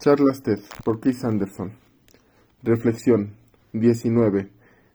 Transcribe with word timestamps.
Charlas 0.00 0.42
TED 0.42 0.60
por 0.82 0.98
Keith 0.98 1.22
Anderson. 1.24 1.72
Reflexión 2.62 3.34
19. 3.74 4.48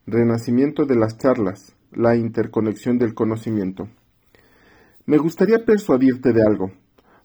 Renacimiento 0.08 0.88
de 0.88 0.96
las 0.96 1.20
charlas. 1.20 1.75
La 1.92 2.16
interconexión 2.16 2.97
del 2.97 3.13
conocimiento. 3.13 3.88
Me 5.05 5.20
gustaría 5.20 5.63
persuadirte 5.63 6.33
de 6.33 6.41
algo. 6.41 6.71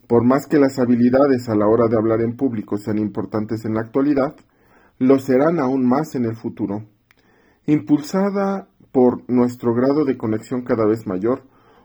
Por 0.07 0.27
más 0.27 0.47
que 0.47 0.59
las 0.59 0.79
habilidades 0.79 1.49
a 1.49 1.55
la 1.55 1.69
hora 1.69 1.89
de 1.89 1.97
hablar 1.97 2.21
en 2.21 2.37
público 2.37 2.77
sean 2.77 2.99
importantes 2.99 3.65
en 3.65 3.73
la 3.73 3.81
actualidad, 3.81 4.37
lo 4.99 5.19
serán 5.19 5.59
aún 5.59 5.89
más 5.89 6.15
en 6.15 6.27
el 6.27 6.37
futuro. 6.37 6.85
Impulsada 7.65 8.69
por 8.93 9.23
nuestro 9.31 9.73
grado 9.73 10.05
de 10.05 10.19
conexión 10.19 10.65
cada 10.65 10.85
vez 10.85 11.07
mayor, 11.07 11.45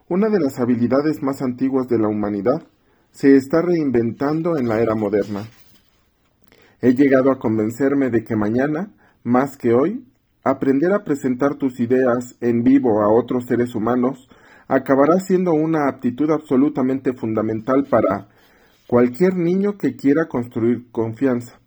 una 0.10 0.28
de 0.28 0.42
las 0.42 0.60
habilidades 0.60 1.24
más 1.24 1.42
antiguas 1.42 1.88
de 1.88 2.00
la 2.00 2.10
humanidad 2.10 2.68
se 3.12 3.38
está 3.38 3.62
reinventando 3.62 4.58
en 4.58 4.68
la 4.68 4.82
era 4.82 4.94
moderna. 4.94 5.46
He 6.86 6.94
llegado 6.94 7.32
a 7.32 7.40
convencerme 7.40 8.12
de 8.12 8.24
que 8.24 8.36
mañana, 8.36 8.92
más 9.24 9.58
que 9.58 9.74
hoy, 9.74 10.06
aprender 10.44 10.94
a 10.94 11.04
presentar 11.04 11.56
tus 11.56 11.80
ideas 11.80 12.36
en 12.42 12.62
vivo 12.62 13.02
a 13.02 13.12
otros 13.12 13.48
seres 13.48 13.74
humanos 13.74 14.30
acabará 14.68 15.20
siendo 15.20 15.54
una 15.54 15.90
aptitud 15.90 16.30
absolutamente 16.30 17.14
fundamental 17.14 17.88
para 17.90 18.28
cualquier 18.86 19.36
niño 19.36 19.80
que 19.80 19.96
quiera 19.96 20.28
construir 20.28 20.92
confianza, 20.92 21.60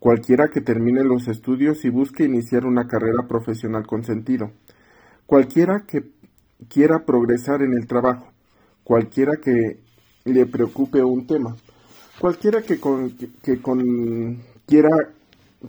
cualquiera 0.00 0.48
que 0.48 0.60
termine 0.60 1.04
los 1.04 1.28
estudios 1.28 1.84
y 1.84 1.88
busque 1.88 2.24
iniciar 2.24 2.66
una 2.66 2.88
carrera 2.88 3.28
profesional 3.28 3.86
con 3.86 4.02
sentido, 4.02 4.50
cualquiera 5.26 5.84
que 5.86 6.10
quiera 6.68 7.04
progresar 7.04 7.62
en 7.62 7.72
el 7.72 7.86
trabajo, 7.86 8.32
cualquiera 8.82 9.34
que 9.40 9.78
le 10.24 10.44
preocupe 10.46 11.04
un 11.04 11.24
tema, 11.28 11.54
cualquiera 12.18 12.62
que, 12.62 12.80
que 13.44 13.62
con, 13.62 14.42
quiera, 14.66 14.90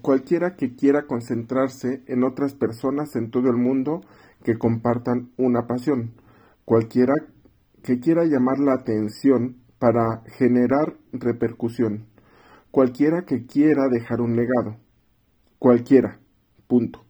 cualquiera 0.02 0.56
que 0.56 0.76
quiera 0.76 1.06
concentrarse 1.06 2.04
en 2.08 2.24
otras 2.24 2.54
personas 2.54 3.16
en 3.16 3.32
todo 3.32 3.50
el 3.50 3.58
mundo 3.58 4.02
que 4.44 4.58
compartan 4.58 5.32
una 5.38 5.68
pasión, 5.68 6.14
cualquiera 6.66 7.14
que 7.84 8.00
quiera 8.00 8.26
llamar 8.26 8.60
la 8.60 8.74
atención 8.74 9.58
para 9.80 10.24
generar 10.38 10.96
repercusión, 11.14 12.08
cualquiera 12.72 13.24
que 13.26 13.46
quiera 13.46 13.88
dejar 13.90 14.22
un 14.22 14.36
legado, 14.36 14.78
cualquiera, 15.60 16.20
punto. 16.68 17.04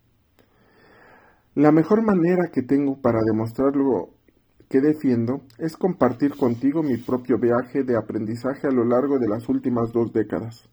La 1.55 1.71
mejor 1.71 2.03
manera 2.03 2.51
que 2.53 2.61
tengo 2.61 3.01
para 3.01 3.19
demostrar 3.25 3.75
lo 3.75 4.09
que 4.69 4.81
defiendo 4.81 5.41
es 5.57 5.77
compartir 5.77 6.35
contigo 6.35 6.83
mi 6.83 6.97
propio 6.97 7.39
viaje 7.39 7.83
de 7.83 7.97
aprendizaje 7.97 8.67
a 8.67 8.71
lo 8.71 8.83
largo 8.83 9.17
de 9.17 9.27
las 9.27 9.49
últimas 9.49 9.91
dos 9.91 10.11
décadas. 10.11 10.69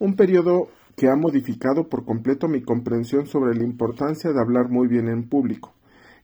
Un 0.00 0.16
periodo 0.16 0.68
que 0.96 1.08
ha 1.08 1.14
modificado 1.14 1.88
por 1.88 2.06
completo 2.06 2.48
mi 2.48 2.62
comprensión 2.62 3.26
sobre 3.26 3.54
la 3.54 3.64
importancia 3.64 4.32
de 4.32 4.40
hablar 4.40 4.70
muy 4.70 4.88
bien 4.88 5.08
en 5.08 5.28
público 5.28 5.74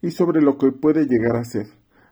y 0.01 0.13
sobre 0.13 0.41
lo 0.41 0.57
que 0.57 0.73
puede 0.73 1.05
llegar 1.05 1.37
a 1.37 1.45
ser. 1.45 1.67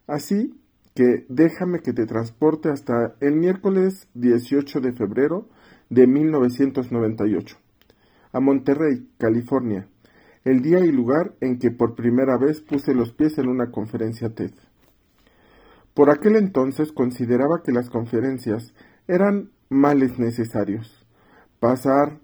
Así 0.06 0.54
que 0.94 1.24
déjame 1.30 1.80
que 1.80 1.94
te 1.94 2.04
transporte 2.04 2.68
hasta 2.68 3.16
el 3.20 3.36
miércoles 3.36 4.08
18 4.12 4.80
de 4.80 4.92
febrero 4.92 5.48
de 5.88 6.06
1998, 6.06 7.56
a 8.32 8.40
Monterrey, 8.40 9.08
California, 9.16 9.88
el 10.44 10.60
día 10.60 10.80
y 10.80 10.92
lugar 10.92 11.34
en 11.40 11.58
que 11.58 11.70
por 11.70 11.94
primera 11.94 12.36
vez 12.36 12.60
puse 12.60 12.94
los 12.94 13.12
pies 13.12 13.38
en 13.38 13.48
una 13.48 13.70
conferencia 13.70 14.28
TED. 14.34 14.52
Por 15.94 16.10
aquel 16.10 16.36
entonces 16.36 16.92
consideraba 16.92 17.62
que 17.64 17.72
las 17.72 17.88
conferencias 17.88 18.74
eran 19.08 19.50
males 19.70 20.18
necesarios. 20.18 20.93
Pasar 21.64 22.20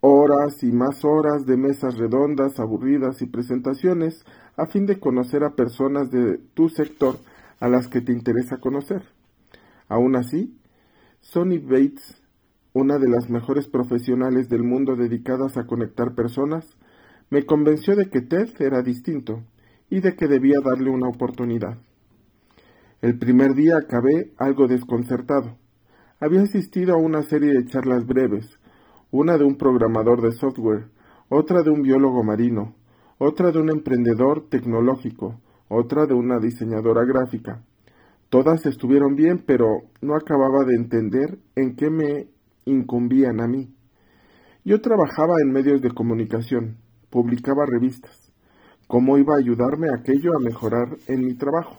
horas 0.00 0.64
y 0.64 0.72
más 0.72 1.04
horas 1.04 1.46
de 1.46 1.56
mesas 1.56 1.96
redondas, 1.96 2.58
aburridas 2.58 3.22
y 3.22 3.26
presentaciones 3.26 4.24
a 4.56 4.66
fin 4.66 4.86
de 4.86 4.98
conocer 4.98 5.44
a 5.44 5.54
personas 5.54 6.10
de 6.10 6.38
tu 6.54 6.68
sector 6.68 7.14
a 7.60 7.68
las 7.68 7.86
que 7.86 8.00
te 8.00 8.10
interesa 8.10 8.56
conocer. 8.56 9.04
Aún 9.86 10.16
así, 10.16 10.58
Sonny 11.20 11.58
Bates, 11.58 12.20
una 12.72 12.98
de 12.98 13.08
las 13.08 13.30
mejores 13.30 13.68
profesionales 13.68 14.48
del 14.48 14.64
mundo 14.64 14.96
dedicadas 14.96 15.56
a 15.56 15.66
conectar 15.68 16.16
personas, 16.16 16.66
me 17.30 17.46
convenció 17.46 17.94
de 17.94 18.10
que 18.10 18.20
Ted 18.20 18.48
era 18.58 18.82
distinto 18.82 19.44
y 19.90 20.00
de 20.00 20.16
que 20.16 20.26
debía 20.26 20.58
darle 20.60 20.90
una 20.90 21.08
oportunidad. 21.08 21.78
El 23.00 23.16
primer 23.16 23.54
día 23.54 23.76
acabé 23.76 24.32
algo 24.38 24.66
desconcertado. 24.66 25.56
Había 26.18 26.40
asistido 26.40 26.94
a 26.94 26.96
una 26.96 27.22
serie 27.22 27.52
de 27.52 27.66
charlas 27.66 28.06
breves, 28.06 28.55
una 29.18 29.38
de 29.38 29.44
un 29.44 29.56
programador 29.56 30.20
de 30.20 30.32
software, 30.32 30.88
otra 31.30 31.62
de 31.62 31.70
un 31.70 31.80
biólogo 31.80 32.22
marino, 32.22 32.74
otra 33.16 33.50
de 33.50 33.58
un 33.58 33.70
emprendedor 33.70 34.46
tecnológico, 34.50 35.40
otra 35.68 36.04
de 36.04 36.12
una 36.12 36.38
diseñadora 36.38 37.06
gráfica. 37.06 37.62
Todas 38.28 38.66
estuvieron 38.66 39.16
bien, 39.16 39.42
pero 39.46 39.84
no 40.02 40.16
acababa 40.16 40.66
de 40.66 40.74
entender 40.74 41.38
en 41.54 41.76
qué 41.76 41.88
me 41.88 42.28
incumbían 42.66 43.40
a 43.40 43.48
mí. 43.48 43.72
Yo 44.64 44.82
trabajaba 44.82 45.36
en 45.42 45.50
medios 45.50 45.80
de 45.80 45.92
comunicación, 45.92 46.76
publicaba 47.08 47.64
revistas. 47.64 48.30
¿Cómo 48.86 49.16
iba 49.16 49.34
a 49.34 49.38
ayudarme 49.38 49.88
aquello 49.88 50.32
a 50.36 50.42
mejorar 50.42 50.94
en 51.08 51.24
mi 51.24 51.32
trabajo? 51.34 51.78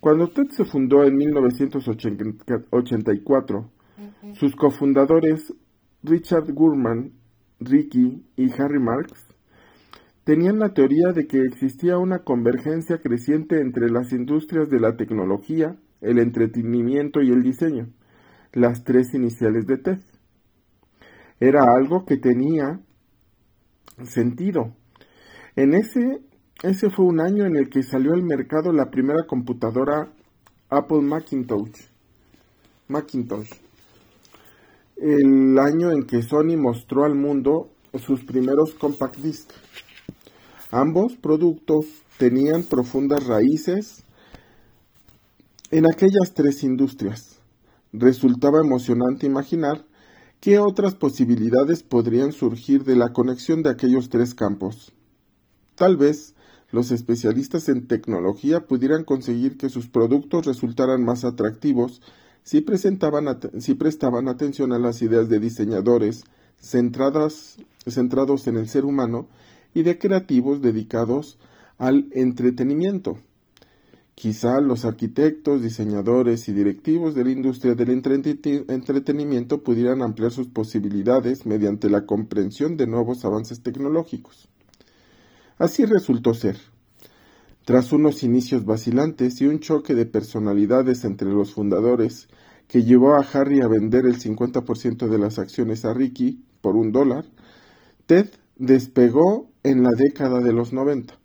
Cuando 0.00 0.26
TED 0.28 0.48
se 0.50 0.64
fundó 0.64 1.04
en 1.04 1.14
1984, 1.14 3.70
sus 4.34 4.56
cofundadores 4.56 5.54
Richard 6.02 6.52
Gurman, 6.52 7.12
Ricky 7.60 8.24
y 8.36 8.52
Harry 8.52 8.78
Marx 8.78 9.12
tenían 10.28 10.58
la 10.58 10.74
teoría 10.74 11.12
de 11.12 11.26
que 11.26 11.38
existía 11.38 11.96
una 11.96 12.18
convergencia 12.18 12.98
creciente 12.98 13.60
entre 13.60 13.90
las 13.90 14.12
industrias 14.12 14.68
de 14.68 14.78
la 14.78 14.94
tecnología, 14.96 15.76
el 16.02 16.18
entretenimiento 16.18 17.22
y 17.22 17.30
el 17.30 17.42
diseño, 17.42 17.88
las 18.52 18.84
tres 18.84 19.14
iniciales 19.14 19.66
de 19.66 19.78
TED. 19.78 19.98
Era 21.40 21.72
algo 21.74 22.04
que 22.04 22.18
tenía 22.18 22.80
sentido. 24.04 24.74
En 25.56 25.74
ese, 25.74 26.20
ese 26.62 26.90
fue 26.90 27.06
un 27.06 27.20
año 27.20 27.46
en 27.46 27.56
el 27.56 27.70
que 27.70 27.82
salió 27.82 28.12
al 28.12 28.22
mercado 28.22 28.70
la 28.72 28.90
primera 28.90 29.24
computadora 29.26 30.12
Apple 30.68 31.00
Macintosh. 31.00 31.86
Macintosh. 32.86 33.67
El 35.00 35.58
año 35.58 35.92
en 35.92 36.04
que 36.04 36.22
Sony 36.22 36.56
mostró 36.56 37.04
al 37.04 37.14
mundo 37.14 37.70
sus 37.98 38.24
primeros 38.24 38.74
compact 38.74 39.16
discs. 39.16 39.54
Ambos 40.70 41.16
productos 41.16 41.86
tenían 42.18 42.64
profundas 42.64 43.26
raíces 43.26 44.02
en 45.70 45.86
aquellas 45.86 46.34
tres 46.34 46.64
industrias. 46.64 47.38
Resultaba 47.92 48.60
emocionante 48.60 49.26
imaginar 49.26 49.84
¿Qué 50.40 50.60
otras 50.60 50.94
posibilidades 50.94 51.82
podrían 51.82 52.30
surgir 52.30 52.84
de 52.84 52.94
la 52.94 53.12
conexión 53.12 53.64
de 53.64 53.70
aquellos 53.70 54.08
tres 54.08 54.34
campos? 54.36 54.92
Tal 55.74 55.96
vez 55.96 56.36
los 56.70 56.92
especialistas 56.92 57.68
en 57.68 57.88
tecnología 57.88 58.66
pudieran 58.66 59.02
conseguir 59.02 59.58
que 59.58 59.68
sus 59.68 59.88
productos 59.88 60.46
resultaran 60.46 61.04
más 61.04 61.24
atractivos 61.24 62.02
si, 62.48 62.64
si 63.58 63.74
prestaban 63.74 64.28
atención 64.28 64.72
a 64.72 64.78
las 64.78 65.02
ideas 65.02 65.28
de 65.28 65.38
diseñadores 65.38 66.24
centradas, 66.58 67.58
centrados 67.86 68.46
en 68.46 68.56
el 68.56 68.70
ser 68.70 68.86
humano 68.86 69.28
y 69.74 69.82
de 69.82 69.98
creativos 69.98 70.62
dedicados 70.62 71.38
al 71.76 72.08
entretenimiento. 72.12 73.18
Quizá 74.14 74.62
los 74.62 74.86
arquitectos, 74.86 75.62
diseñadores 75.62 76.48
y 76.48 76.54
directivos 76.54 77.14
de 77.14 77.24
la 77.24 77.32
industria 77.32 77.74
del 77.74 77.90
entretenimiento 77.90 79.62
pudieran 79.62 80.00
ampliar 80.00 80.32
sus 80.32 80.48
posibilidades 80.48 81.44
mediante 81.44 81.90
la 81.90 82.06
comprensión 82.06 82.78
de 82.78 82.86
nuevos 82.86 83.26
avances 83.26 83.60
tecnológicos. 83.62 84.48
Así 85.58 85.84
resultó 85.84 86.32
ser. 86.32 86.56
Tras 87.66 87.92
unos 87.92 88.22
inicios 88.22 88.64
vacilantes 88.64 89.42
y 89.42 89.46
un 89.46 89.60
choque 89.60 89.94
de 89.94 90.06
personalidades 90.06 91.04
entre 91.04 91.28
los 91.28 91.52
fundadores 91.52 92.26
que 92.68 92.84
llevó 92.84 93.14
a 93.14 93.26
Harry 93.32 93.60
a 93.60 93.68
vender 93.68 94.06
el 94.06 94.18
50% 94.20 95.08
de 95.08 95.18
las 95.18 95.38
acciones 95.38 95.84
a 95.84 95.92
Ricky 95.92 96.44
por 96.60 96.76
un 96.76 96.92
dólar, 96.92 97.24
Ted 98.06 98.28
despegó 98.56 99.50
en 99.62 99.82
la 99.82 99.90
década 99.96 100.40
de 100.40 100.52
los 100.52 100.72
90 100.72 101.18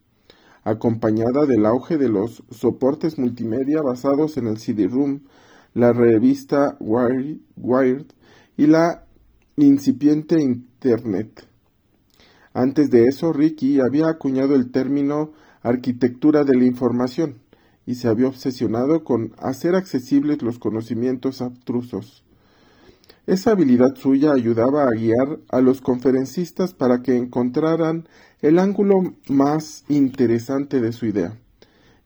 acompañada 0.64 1.46
del 1.46 1.66
auge 1.66 1.98
de 1.98 2.10
los 2.10 2.44
soportes 2.50 3.18
multimedia 3.18 3.82
basados 3.82 4.38
en 4.38 4.48
el 4.48 4.58
CD-ROOM, 4.58 5.20
la 5.74 5.92
revista 5.92 6.78
Wired 6.80 8.06
y 8.58 8.68
la 8.68 9.06
incipiente 9.58 10.42
Internet. 10.42 11.46
Antes 12.54 12.90
de 12.90 13.06
eso, 13.06 13.34
Ricky 13.34 13.80
había 13.82 14.08
acuñado 14.08 14.56
el 14.56 14.72
término 14.72 15.32
arquitectura 15.62 16.44
de 16.44 16.58
la 16.58 16.66
información 16.66 17.43
y 17.86 17.96
se 17.96 18.08
había 18.08 18.28
obsesionado 18.28 19.04
con 19.04 19.34
hacer 19.38 19.76
accesibles 19.76 20.42
los 20.42 20.60
conocimientos 20.60 21.42
abstrusos. 21.42 22.24
Esa 23.26 23.52
habilidad 23.52 23.96
suya 23.96 24.34
ayudaba 24.34 24.84
a 24.84 24.92
guiar 24.98 25.40
a 25.50 25.62
los 25.62 25.82
conferencistas 25.82 26.74
para 26.74 27.02
que 27.02 27.16
encontraran 27.16 28.08
el 28.42 28.60
ángulo 28.60 29.16
más 29.30 29.86
interesante 29.88 30.82
de 30.82 30.92
su 30.92 31.06
idea, 31.06 31.38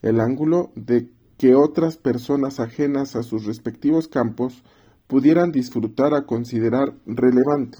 el 0.03 0.19
ángulo 0.19 0.71
de 0.75 1.09
que 1.37 1.55
otras 1.55 1.97
personas 1.97 2.59
ajenas 2.59 3.15
a 3.15 3.23
sus 3.23 3.45
respectivos 3.45 4.07
campos 4.07 4.63
pudieran 5.07 5.51
disfrutar 5.51 6.13
a 6.13 6.25
considerar 6.25 6.93
relevante 7.05 7.79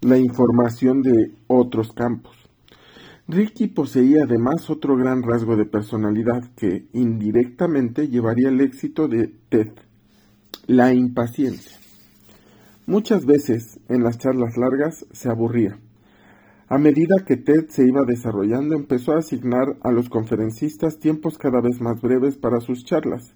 la 0.00 0.18
información 0.18 1.02
de 1.02 1.34
otros 1.46 1.92
campos. 1.92 2.43
Ricky 3.26 3.68
poseía 3.68 4.24
además 4.24 4.68
otro 4.68 4.98
gran 4.98 5.22
rasgo 5.22 5.56
de 5.56 5.64
personalidad 5.64 6.42
que 6.56 6.84
indirectamente 6.92 8.08
llevaría 8.08 8.50
el 8.50 8.60
éxito 8.60 9.08
de 9.08 9.32
Ted, 9.48 9.70
la 10.66 10.92
impaciencia. 10.92 11.78
Muchas 12.86 13.24
veces 13.24 13.80
en 13.88 14.04
las 14.04 14.18
charlas 14.18 14.58
largas 14.58 15.06
se 15.12 15.30
aburría. 15.30 15.78
A 16.68 16.76
medida 16.76 17.24
que 17.26 17.38
Ted 17.38 17.68
se 17.70 17.86
iba 17.86 18.04
desarrollando, 18.04 18.74
empezó 18.74 19.12
a 19.12 19.20
asignar 19.20 19.78
a 19.82 19.90
los 19.90 20.10
conferencistas 20.10 20.98
tiempos 20.98 21.38
cada 21.38 21.62
vez 21.62 21.80
más 21.80 22.02
breves 22.02 22.36
para 22.36 22.60
sus 22.60 22.84
charlas, 22.84 23.34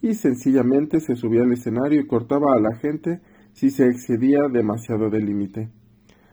y 0.00 0.14
sencillamente 0.14 1.00
se 1.00 1.14
subía 1.14 1.42
al 1.42 1.52
escenario 1.52 2.00
y 2.00 2.06
cortaba 2.06 2.54
a 2.54 2.60
la 2.60 2.74
gente 2.76 3.20
si 3.52 3.68
se 3.68 3.86
excedía 3.86 4.48
demasiado 4.50 5.10
del 5.10 5.26
límite. 5.26 5.68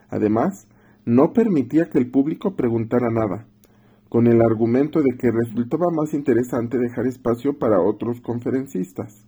Además, 0.09 0.67
no 1.05 1.33
permitía 1.33 1.89
que 1.89 1.97
el 1.97 2.09
público 2.09 2.55
preguntara 2.55 3.09
nada, 3.09 3.47
con 4.09 4.27
el 4.27 4.41
argumento 4.41 5.01
de 5.01 5.17
que 5.17 5.31
resultaba 5.31 5.87
más 5.91 6.13
interesante 6.13 6.77
dejar 6.77 7.07
espacio 7.07 7.57
para 7.57 7.81
otros 7.81 8.21
conferencistas 8.21 9.25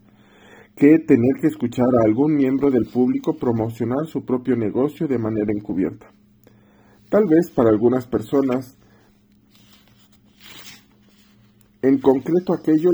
que 0.75 1.00
tener 1.00 1.39
que 1.39 1.48
escuchar 1.48 1.88
a 1.88 2.06
algún 2.06 2.36
miembro 2.36 2.69
del 2.69 2.86
público 2.86 3.38
promocionar 3.38 4.07
su 4.07 4.25
propio 4.25 4.57
negocio 4.57 5.07
de 5.07 5.18
manera 5.18 5.51
encubierta. 5.56 6.12
Tal 7.10 7.25
vez 7.27 7.50
para 7.50 7.69
algunas 7.69 8.06
personas 8.07 8.77
en 11.81 12.00
concreto 12.00 12.54
aquello 12.54 12.89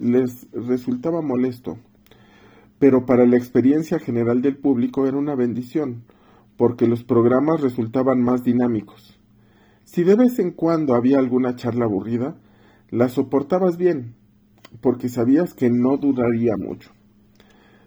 les, 0.00 0.46
resultaba 0.52 1.22
molesto, 1.22 1.78
pero 2.78 3.06
para 3.06 3.24
la 3.24 3.36
experiencia 3.36 3.98
general 3.98 4.42
del 4.42 4.56
público 4.56 5.06
era 5.06 5.16
una 5.16 5.34
bendición, 5.34 6.02
porque 6.56 6.86
los 6.86 7.04
programas 7.04 7.60
resultaban 7.60 8.22
más 8.22 8.44
dinámicos. 8.44 9.18
Si 9.84 10.04
de 10.04 10.16
vez 10.16 10.38
en 10.38 10.50
cuando 10.50 10.94
había 10.94 11.18
alguna 11.18 11.56
charla 11.56 11.84
aburrida, 11.84 12.36
la 12.90 13.08
soportabas 13.08 13.76
bien, 13.76 14.14
porque 14.80 15.08
sabías 15.08 15.54
que 15.54 15.70
no 15.70 15.96
duraría 15.96 16.56
mucho. 16.56 16.90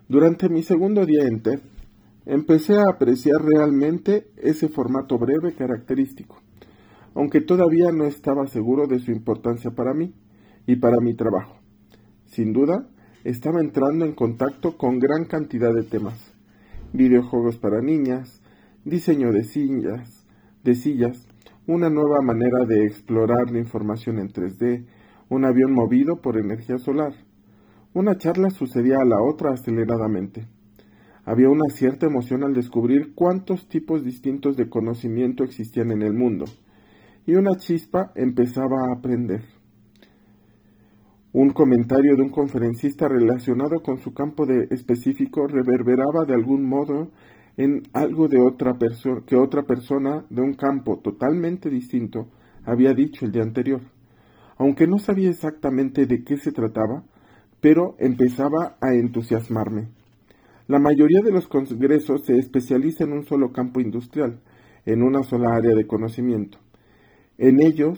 Durante 0.07 0.50
mi 0.50 0.63
segundo 0.63 1.06
día 1.06 1.24
en 1.24 1.42
TED, 1.42 1.60
empecé 2.25 2.77
a 2.77 2.89
apreciar 2.89 3.42
realmente 3.44 4.27
ese 4.38 4.69
formato 4.69 5.18
breve 5.18 5.54
característico, 5.54 6.42
aunque 7.15 7.42
todavía 7.42 7.92
no 7.92 8.06
estaba 8.06 8.48
seguro 8.48 8.88
de 8.88 9.00
su 9.00 9.12
importancia 9.12 9.72
para 9.72 9.94
mí 9.94 10.13
y 10.68 10.75
para 10.77 11.00
mi 11.00 11.13
trabajo. 11.15 11.57
Sin 12.25 12.54
duda, 12.54 12.88
estaba 13.24 13.60
entrando 13.60 14.06
en 14.06 14.13
contacto 14.13 14.77
con 14.77 15.00
gran 15.00 15.25
cantidad 15.25 15.74
de 15.74 15.83
temas. 15.83 16.33
Videojuegos 16.94 17.57
para 17.57 17.81
niñas, 17.81 18.38
diseño 18.85 19.31
de 19.31 19.43
sillas, 19.43 20.25
de 20.63 20.75
sillas, 20.75 21.27
una 21.67 21.89
nueva 21.89 22.21
manera 22.21 22.65
de 22.65 22.85
explorar 22.85 23.51
la 23.51 23.59
información 23.59 24.19
en 24.19 24.29
3D, 24.29 24.85
un 25.29 25.45
avión 25.45 25.73
movido 25.73 26.21
por 26.21 26.37
energía 26.37 26.77
solar, 26.77 27.13
una 27.93 28.17
charla 28.17 28.49
sucedía 28.49 28.97
a 29.01 29.05
la 29.05 29.21
otra 29.21 29.51
aceleradamente. 29.51 30.47
Había 31.25 31.49
una 31.49 31.69
cierta 31.69 32.07
emoción 32.07 32.43
al 32.43 32.53
descubrir 32.53 33.13
cuántos 33.13 33.67
tipos 33.67 34.03
distintos 34.03 34.57
de 34.57 34.69
conocimiento 34.69 35.43
existían 35.43 35.91
en 35.91 36.01
el 36.01 36.13
mundo, 36.13 36.45
y 37.25 37.35
una 37.35 37.55
chispa 37.57 38.11
empezaba 38.15 38.87
a 38.87 38.97
aprender. 38.97 39.41
Un 41.31 41.51
comentario 41.51 42.15
de 42.15 42.23
un 42.23 42.29
conferencista 42.29 43.07
relacionado 43.07 43.81
con 43.83 43.99
su 43.99 44.13
campo 44.13 44.47
de 44.47 44.67
específico 44.71 45.45
reverberaba 45.45 46.25
de 46.25 46.33
algún 46.33 46.67
modo 46.67 47.11
en 47.57 47.84
algo 47.94 48.28
de 48.28 48.40
otra 48.40 48.78
persona 48.78 49.22
que 49.25 49.36
otra 49.36 49.63
persona 49.63 50.25
de 50.30 50.42
un 50.42 50.54
campo 50.54 51.00
totalmente 51.00 51.69
distinto 51.69 52.28
había 52.66 52.94
dicho 52.94 53.25
el 53.25 53.31
día 53.31 53.44
anterior. 53.44 53.81
Aunque 54.57 54.88
no 54.88 55.00
sabía 55.00 55.30
exactamente 55.30 56.06
de 56.06 56.24
qué 56.24 56.38
se 56.38 56.51
trataba, 56.51 57.04
pero 57.62 57.96
empezaba 58.00 58.78
a 58.81 58.94
entusiasmarme. 58.94 59.90
La 60.68 60.80
mayoría 60.80 61.22
de 61.24 61.31
los 61.31 61.48
congresos 61.48 62.25
se 62.25 62.38
especializa 62.38 63.04
en 63.04 63.13
un 63.13 63.25
solo 63.25 63.51
campo 63.51 63.80
industrial, 63.80 64.40
en 64.86 65.01
una 65.01 65.24
sola 65.24 65.56
área 65.56 65.74
de 65.74 65.88
conocimiento. 65.88 66.60
En 67.38 67.62
ellos, 67.62 67.98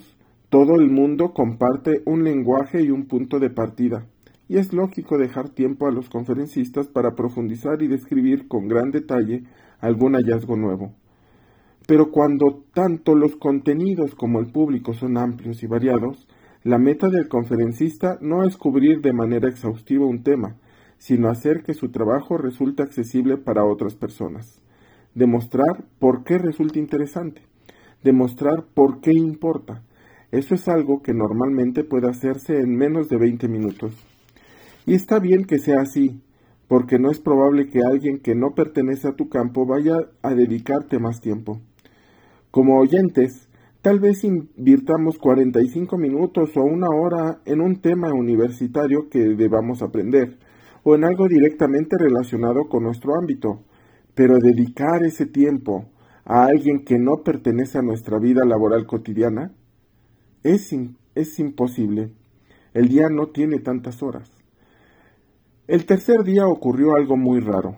todo 0.50 0.76
el 0.76 0.90
mundo 0.90 1.34
comparte 1.34 2.02
un 2.06 2.24
lenguaje 2.24 2.82
y 2.82 2.92
un 2.92 3.08
punto 3.08 3.40
de 3.40 3.50
partida, 3.50 4.06
y 4.52 4.58
es 4.58 4.74
lógico 4.74 5.18
dejar 5.18 5.48
tiempo 5.48 5.88
a 5.88 5.92
los 5.92 6.10
conferencistas 6.10 6.90
para 6.90 7.16
profundizar 7.16 7.82
y 7.82 7.88
describir 7.88 8.50
con 8.50 8.68
gran 8.68 8.92
detalle 8.92 9.44
algún 9.80 10.14
hallazgo 10.14 10.58
nuevo. 10.58 10.92
Pero 11.88 12.12
cuando 12.12 12.62
tanto 12.74 13.16
los 13.16 13.38
contenidos 13.38 14.14
como 14.14 14.42
el 14.42 14.52
público 14.52 14.94
son 14.94 15.18
amplios 15.18 15.64
y 15.64 15.68
variados, 15.68 16.28
la 16.64 16.78
meta 16.80 17.08
del 17.08 17.30
conferencista 17.30 18.18
no 18.20 18.44
es 18.44 18.58
cubrir 18.58 19.00
de 19.00 19.14
manera 19.14 19.48
exhaustiva 19.48 20.06
un 20.06 20.22
tema, 20.22 20.58
sino 20.98 21.30
hacer 21.30 21.64
que 21.64 21.74
su 21.74 21.90
trabajo 21.90 22.38
resulte 22.38 22.84
accesible 22.84 23.38
para 23.38 23.64
otras 23.64 23.96
personas. 23.96 24.62
Demostrar 25.16 25.86
por 25.98 26.26
qué 26.26 26.38
resulta 26.38 26.78
interesante. 26.78 27.42
Demostrar 28.04 28.66
por 28.74 29.00
qué 29.00 29.12
importa. 29.14 29.82
Eso 30.30 30.56
es 30.56 30.68
algo 30.68 31.02
que 31.02 31.14
normalmente 31.14 31.86
puede 31.86 32.10
hacerse 32.10 32.60
en 32.60 32.76
menos 32.76 33.08
de 33.08 33.16
20 33.16 33.48
minutos. 33.48 34.11
Y 34.86 34.96
está 34.96 35.20
bien 35.20 35.46
que 35.46 35.60
sea 35.60 35.82
así, 35.82 36.22
porque 36.68 37.00
no 37.00 37.12
es 37.12 37.20
probable 37.20 37.70
que 37.70 37.80
alguien 37.84 38.20
que 38.20 38.36
no 38.36 38.56
pertenece 38.56 39.08
a 39.08 39.16
tu 39.16 39.30
campo 39.30 39.66
vaya 39.66 40.10
a 40.22 40.34
dedicarte 40.34 41.00
más 41.00 41.22
tiempo. 41.22 41.62
Como 42.52 42.80
oyentes, 42.80 43.50
Tal 43.82 44.00
vez 44.00 44.24
invirtamos 44.24 45.18
45 45.18 45.98
minutos 45.98 46.56
o 46.56 46.62
una 46.62 46.90
hora 46.90 47.42
en 47.46 47.62
un 47.62 47.82
tema 47.82 48.14
universitario 48.14 49.10
que 49.10 49.20
debamos 49.34 49.82
aprender, 49.82 50.38
o 50.84 50.94
en 50.94 51.04
algo 51.04 51.28
directamente 51.28 51.98
relacionado 51.98 52.70
con 52.70 52.84
nuestro 52.84 53.16
ámbito, 53.16 53.64
pero 54.14 54.38
dedicar 54.38 55.04
ese 55.04 55.26
tiempo 55.26 55.90
a 56.26 56.46
alguien 56.46 56.86
que 56.86 57.00
no 57.00 57.24
pertenece 57.24 57.80
a 57.80 57.82
nuestra 57.82 58.20
vida 58.20 58.46
laboral 58.46 58.86
cotidiana 58.86 59.52
es, 60.44 60.76
es 61.16 61.40
imposible. 61.40 62.12
El 62.76 62.88
día 62.88 63.10
no 63.10 63.30
tiene 63.30 63.58
tantas 63.58 64.04
horas. 64.04 64.32
El 65.72 65.86
tercer 65.86 66.26
día 66.26 66.48
ocurrió 66.48 66.96
algo 66.96 67.16
muy 67.16 67.40
raro. 67.40 67.78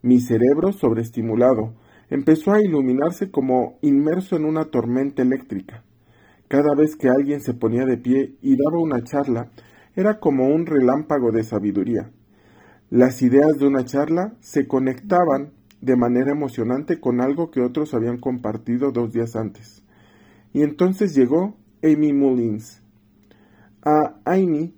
Mi 0.00 0.18
cerebro 0.18 0.72
sobreestimulado 0.72 1.74
empezó 2.08 2.52
a 2.52 2.62
iluminarse 2.62 3.30
como 3.30 3.76
inmerso 3.82 4.34
en 4.34 4.46
una 4.46 4.64
tormenta 4.70 5.20
eléctrica. 5.20 5.84
Cada 6.48 6.74
vez 6.74 6.96
que 6.96 7.10
alguien 7.10 7.42
se 7.42 7.52
ponía 7.52 7.84
de 7.84 7.98
pie 7.98 8.38
y 8.40 8.56
daba 8.56 8.82
una 8.82 9.04
charla, 9.04 9.50
era 9.94 10.20
como 10.20 10.48
un 10.48 10.64
relámpago 10.64 11.30
de 11.30 11.42
sabiduría. 11.42 12.10
Las 12.88 13.20
ideas 13.20 13.58
de 13.58 13.66
una 13.66 13.84
charla 13.84 14.32
se 14.40 14.66
conectaban 14.66 15.52
de 15.82 15.96
manera 15.96 16.32
emocionante 16.32 16.98
con 16.98 17.20
algo 17.20 17.50
que 17.50 17.60
otros 17.60 17.92
habían 17.92 18.16
compartido 18.16 18.90
dos 18.90 19.12
días 19.12 19.36
antes. 19.36 19.84
Y 20.54 20.62
entonces 20.62 21.14
llegó 21.14 21.58
Amy 21.82 22.14
Mullins. 22.14 22.82
A 23.84 24.14
Amy 24.24 24.72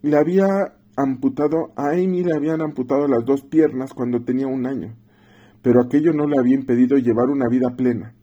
le 0.00 0.16
había 0.16 0.75
amputado, 0.96 1.72
a 1.76 1.90
Amy 1.90 2.24
le 2.24 2.34
habían 2.34 2.60
amputado 2.60 3.06
las 3.06 3.24
dos 3.24 3.42
piernas 3.42 3.94
cuando 3.94 4.24
tenía 4.24 4.46
un 4.46 4.66
año 4.66 4.96
pero 5.66 5.80
aquello 5.80 6.12
no 6.12 6.28
le 6.28 6.38
había 6.38 6.54
impedido 6.54 6.96
llevar 6.96 7.28
una 7.28 7.48
vida 7.48 7.74
plena. 7.74 8.14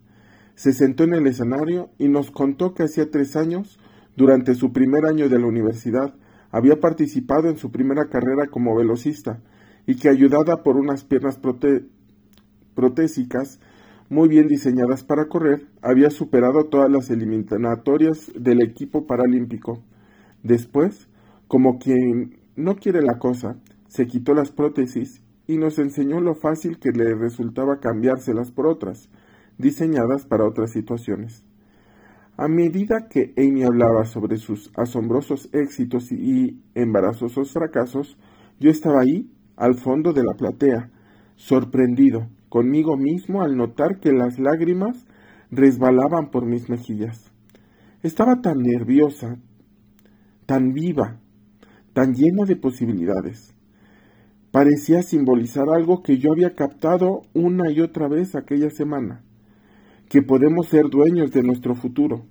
Se 0.56 0.72
sentó 0.72 1.04
en 1.04 1.14
el 1.14 1.28
escenario 1.28 1.90
y 1.98 2.08
nos 2.08 2.32
contó 2.32 2.74
que 2.74 2.84
hacía 2.84 3.12
tres 3.12 3.36
años, 3.36 3.78
durante 4.16 4.56
su 4.56 4.72
primer 4.72 5.04
año 5.06 5.28
de 5.28 5.40
la 5.40 5.48
universidad, 5.48 6.16
había 6.52 6.80
participado 6.80 7.50
en 7.50 7.58
su 7.58 7.70
primera 7.70 8.06
carrera 8.06 8.48
como 8.50 8.74
velocista 8.78 9.42
y 9.86 9.96
que 9.98 10.08
ayudada 10.08 10.64
por 10.64 10.78
unas 10.78 11.04
piernas 11.04 11.38
protésicas 12.74 13.60
muy 14.08 14.30
bien 14.30 14.48
diseñadas 14.48 15.04
para 15.04 15.26
correr, 15.26 15.68
había 15.82 16.12
superado 16.12 16.68
todas 16.68 16.90
las 16.90 17.10
eliminatorias 17.10 18.32
del 18.40 18.62
equipo 18.62 19.06
paralímpico. 19.06 19.84
Después, 20.44 21.10
como 21.50 21.78
quien 21.78 22.38
no 22.56 22.76
quiere 22.76 23.02
la 23.02 23.20
cosa, 23.20 23.58
se 23.88 24.08
quitó 24.08 24.34
las 24.34 24.52
prótesis 24.52 25.22
y 25.48 25.58
nos 25.58 25.80
enseñó 25.80 26.22
lo 26.22 26.36
fácil 26.36 26.80
que 26.80 26.92
le 26.92 27.16
resultaba 27.16 27.80
cambiárselas 27.80 28.52
por 28.52 28.68
otras, 28.68 29.10
diseñadas 29.58 30.26
para 30.26 30.46
otras 30.46 30.72
situaciones. 30.72 31.44
A 32.38 32.48
medida 32.48 33.08
que 33.10 33.34
Amy 33.38 33.64
hablaba 33.64 34.06
sobre 34.06 34.38
sus 34.38 34.72
asombrosos 34.76 35.50
éxitos 35.54 36.12
y 36.12 36.62
embarazosos 36.74 37.52
fracasos, 37.52 38.18
yo 38.60 38.72
estaba 38.72 39.02
ahí, 39.02 39.30
al 39.56 39.76
fondo 39.76 40.14
de 40.14 40.24
la 40.24 40.34
platea, 40.34 40.90
sorprendido 41.36 42.28
conmigo 42.50 42.98
mismo 42.98 43.42
al 43.42 43.58
notar 43.58 44.00
que 44.00 44.14
las 44.14 44.40
lágrimas 44.40 45.06
resbalaban 45.52 46.32
por 46.32 46.46
mis 46.46 46.70
mejillas. 46.70 47.32
Estaba 48.02 48.42
tan 48.42 48.60
nerviosa, 48.60 49.38
tan 50.46 50.74
viva, 50.74 51.20
tan 51.94 52.14
llena 52.14 52.46
de 52.46 52.56
posibilidades. 52.56 53.54
Parecía 54.52 55.02
simbolizar 55.02 55.66
algo 55.70 56.04
que 56.04 56.18
yo 56.18 56.32
había 56.32 56.56
captado 56.56 57.22
una 57.34 57.72
y 57.72 57.82
otra 57.82 58.08
vez 58.08 58.36
aquella 58.36 58.70
semana, 58.70 59.24
que 60.10 60.22
podemos 60.22 60.68
ser 60.68 60.90
dueños 60.90 61.32
de 61.32 61.44
nuestro 61.44 61.76
futuro. 61.76 62.26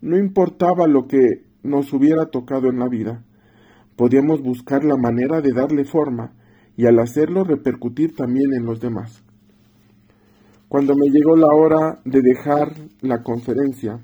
No 0.00 0.16
importaba 0.16 0.86
lo 0.86 1.06
que 1.06 1.44
nos 1.62 1.92
hubiera 1.92 2.26
tocado 2.26 2.68
en 2.68 2.78
la 2.78 2.88
vida, 2.88 3.24
podíamos 3.96 4.40
buscar 4.42 4.84
la 4.84 4.96
manera 4.96 5.40
de 5.40 5.52
darle 5.52 5.84
forma 5.84 6.32
y 6.76 6.86
al 6.86 7.00
hacerlo 7.00 7.42
repercutir 7.42 8.14
también 8.14 8.54
en 8.54 8.64
los 8.64 8.80
demás. 8.80 9.24
Cuando 10.68 10.94
me 10.94 11.08
llegó 11.08 11.34
la 11.34 11.52
hora 11.54 12.00
de 12.04 12.20
dejar 12.22 12.74
la 13.00 13.22
conferencia, 13.22 14.00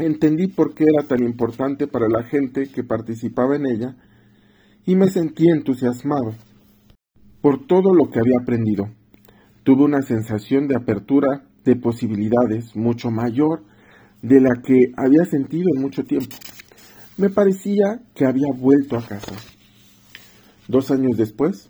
entendí 0.00 0.48
por 0.48 0.74
qué 0.74 0.84
era 0.84 1.06
tan 1.06 1.22
importante 1.22 1.86
para 1.86 2.08
la 2.08 2.24
gente 2.24 2.68
que 2.68 2.84
participaba 2.84 3.56
en 3.56 3.66
ella 3.66 3.96
y 4.86 4.96
me 4.96 5.08
sentí 5.08 5.48
entusiasmado 5.48 6.34
por 7.40 7.66
todo 7.66 7.94
lo 7.94 8.10
que 8.10 8.18
había 8.18 8.36
aprendido. 8.42 8.88
Tuve 9.62 9.84
una 9.84 10.02
sensación 10.02 10.68
de 10.68 10.76
apertura 10.76 11.44
de 11.64 11.76
posibilidades 11.76 12.74
mucho 12.74 13.10
mayor 13.10 13.62
de 14.22 14.40
la 14.40 14.60
que 14.62 14.92
había 14.96 15.24
sentido 15.24 15.68
en 15.74 15.82
mucho 15.82 16.04
tiempo. 16.04 16.36
Me 17.16 17.30
parecía 17.30 18.00
que 18.14 18.26
había 18.26 18.48
vuelto 18.56 18.96
a 18.96 19.06
casa. 19.06 19.34
Dos 20.68 20.90
años 20.90 21.16
después, 21.16 21.68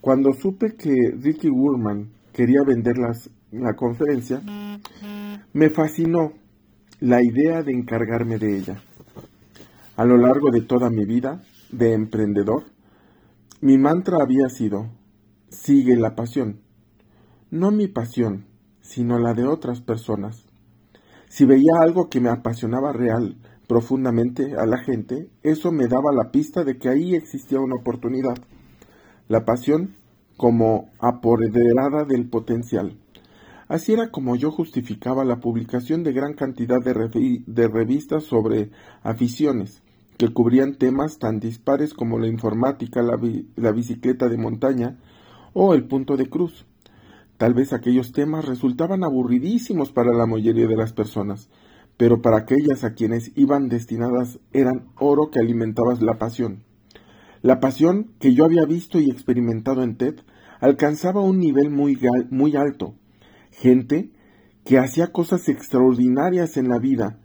cuando 0.00 0.32
supe 0.32 0.74
que 0.76 0.94
Ricky 1.20 1.48
Wurman 1.48 2.10
quería 2.32 2.62
vender 2.66 2.96
la 3.52 3.74
conferencia, 3.74 4.40
me 5.52 5.70
fascinó 5.70 6.32
la 7.00 7.22
idea 7.22 7.62
de 7.62 7.72
encargarme 7.72 8.36
de 8.36 8.58
ella. 8.58 8.82
A 9.96 10.04
lo 10.04 10.18
largo 10.18 10.50
de 10.50 10.60
toda 10.60 10.90
mi 10.90 11.06
vida 11.06 11.42
de 11.72 11.94
emprendedor, 11.94 12.64
mi 13.62 13.78
mantra 13.78 14.18
había 14.22 14.50
sido, 14.50 14.90
sigue 15.48 15.96
la 15.96 16.14
pasión. 16.14 16.60
No 17.50 17.70
mi 17.70 17.88
pasión, 17.88 18.44
sino 18.82 19.18
la 19.18 19.32
de 19.32 19.46
otras 19.46 19.80
personas. 19.80 20.44
Si 21.28 21.46
veía 21.46 21.72
algo 21.80 22.10
que 22.10 22.20
me 22.20 22.28
apasionaba 22.28 22.92
real, 22.92 23.36
profundamente 23.66 24.56
a 24.58 24.66
la 24.66 24.78
gente, 24.78 25.30
eso 25.42 25.72
me 25.72 25.86
daba 25.86 26.12
la 26.12 26.30
pista 26.30 26.64
de 26.64 26.76
que 26.76 26.90
ahí 26.90 27.14
existía 27.14 27.60
una 27.60 27.76
oportunidad. 27.76 28.36
La 29.26 29.46
pasión 29.46 29.96
como 30.36 30.90
apoderada 30.98 32.04
del 32.04 32.28
potencial. 32.28 32.98
Así 33.70 33.92
era 33.92 34.10
como 34.10 34.34
yo 34.34 34.50
justificaba 34.50 35.24
la 35.24 35.38
publicación 35.38 36.02
de 36.02 36.12
gran 36.12 36.34
cantidad 36.34 36.82
de, 36.82 37.68
revistas 37.68 38.24
sobre 38.24 38.72
aficiones, 39.04 39.84
que 40.16 40.32
cubrían 40.32 40.74
temas 40.74 41.20
tan 41.20 41.38
dispares 41.38 41.94
como 41.94 42.18
la 42.18 42.26
informática, 42.26 43.00
la, 43.00 43.70
bicicleta 43.70 44.28
de 44.28 44.38
montaña 44.38 44.98
o 45.52 45.72
el 45.74 45.84
punto 45.84 46.16
de 46.16 46.28
cruz. 46.28 46.66
Tal 47.36 47.54
vez 47.54 47.72
aquellos 47.72 48.10
temas 48.10 48.44
resultaban 48.44 49.04
aburridísimos 49.04 49.92
para 49.92 50.12
la 50.12 50.26
mayoría 50.26 50.66
de 50.66 50.76
las 50.76 50.92
personas, 50.92 51.48
pero 51.96 52.20
para 52.22 52.38
aquellas 52.38 52.82
a 52.82 52.94
quienes 52.94 53.30
iban 53.36 53.68
destinadas 53.68 54.40
eran 54.52 54.88
oro 54.98 55.30
que 55.30 55.38
alimentaba 55.38 55.94
la 56.00 56.18
pasión. 56.18 56.64
La 57.40 57.60
pasión 57.60 58.10
que 58.18 58.34
yo 58.34 58.44
había 58.44 58.64
visto 58.64 58.98
y 58.98 59.10
experimentado 59.10 59.84
en 59.84 59.94
TED 59.94 60.16
alcanzaba 60.58 61.20
un 61.20 61.38
nivel 61.38 61.70
muy 61.70 62.56
alto. 62.56 62.96
Gente 63.50 64.10
que 64.64 64.78
hacía 64.78 65.08
cosas 65.08 65.48
extraordinarias 65.48 66.56
en 66.56 66.68
la 66.68 66.78
vida 66.78 67.18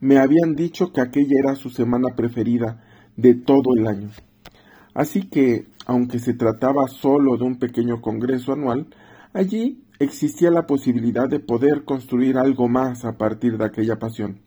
me 0.00 0.18
habían 0.18 0.54
dicho 0.54 0.92
que 0.92 1.00
aquella 1.00 1.34
era 1.42 1.56
su 1.56 1.70
semana 1.70 2.14
preferida 2.16 2.82
de 3.16 3.34
todo 3.34 3.74
el 3.76 3.86
año. 3.86 4.10
Así 4.94 5.28
que, 5.28 5.66
aunque 5.86 6.18
se 6.18 6.34
trataba 6.34 6.88
solo 6.88 7.36
de 7.36 7.44
un 7.44 7.58
pequeño 7.58 8.00
congreso 8.00 8.52
anual, 8.52 8.86
allí 9.32 9.82
existía 9.98 10.50
la 10.50 10.66
posibilidad 10.66 11.28
de 11.28 11.40
poder 11.40 11.84
construir 11.84 12.38
algo 12.38 12.68
más 12.68 13.04
a 13.04 13.16
partir 13.16 13.58
de 13.58 13.64
aquella 13.64 13.98
pasión. 13.98 14.40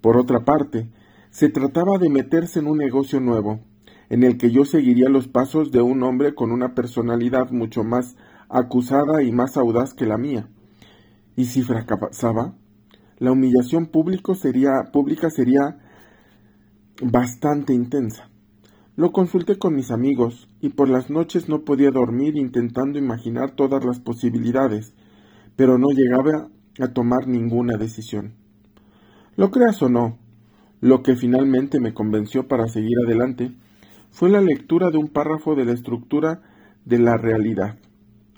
Por 0.00 0.16
otra 0.16 0.44
parte, 0.44 0.88
se 1.30 1.48
trataba 1.48 1.98
de 1.98 2.08
meterse 2.08 2.60
en 2.60 2.66
un 2.66 2.78
negocio 2.78 3.20
nuevo, 3.20 3.60
en 4.08 4.22
el 4.22 4.38
que 4.38 4.50
yo 4.50 4.64
seguiría 4.64 5.08
los 5.08 5.28
pasos 5.28 5.72
de 5.72 5.82
un 5.82 6.02
hombre 6.02 6.34
con 6.34 6.52
una 6.52 6.74
personalidad 6.74 7.50
mucho 7.50 7.82
más 7.82 8.16
acusada 8.48 9.22
y 9.22 9.32
más 9.32 9.56
audaz 9.56 9.94
que 9.94 10.06
la 10.06 10.18
mía. 10.18 10.48
Y 11.36 11.46
si 11.46 11.62
fracasaba, 11.62 12.54
la 13.18 13.32
humillación 13.32 13.90
sería, 14.34 14.70
pública 14.92 15.30
sería 15.30 15.78
bastante 17.02 17.72
intensa. 17.72 18.28
Lo 18.96 19.12
consulté 19.12 19.58
con 19.58 19.74
mis 19.74 19.90
amigos 19.90 20.48
y 20.60 20.70
por 20.70 20.88
las 20.88 21.10
noches 21.10 21.48
no 21.48 21.64
podía 21.64 21.90
dormir 21.90 22.36
intentando 22.36 22.98
imaginar 22.98 23.50
todas 23.50 23.84
las 23.84 24.00
posibilidades, 24.00 24.94
pero 25.54 25.76
no 25.76 25.88
llegaba 25.90 26.48
a 26.80 26.88
tomar 26.88 27.26
ninguna 27.26 27.76
decisión. 27.76 28.34
Lo 29.36 29.50
creas 29.50 29.82
o 29.82 29.90
no, 29.90 30.18
lo 30.80 31.02
que 31.02 31.16
finalmente 31.16 31.80
me 31.80 31.92
convenció 31.92 32.48
para 32.48 32.68
seguir 32.68 32.96
adelante 33.06 33.52
fue 34.10 34.30
la 34.30 34.40
lectura 34.40 34.90
de 34.90 34.98
un 34.98 35.08
párrafo 35.08 35.54
de 35.54 35.66
la 35.66 35.72
estructura 35.72 36.40
de 36.86 36.98
la 36.98 37.16
realidad, 37.16 37.78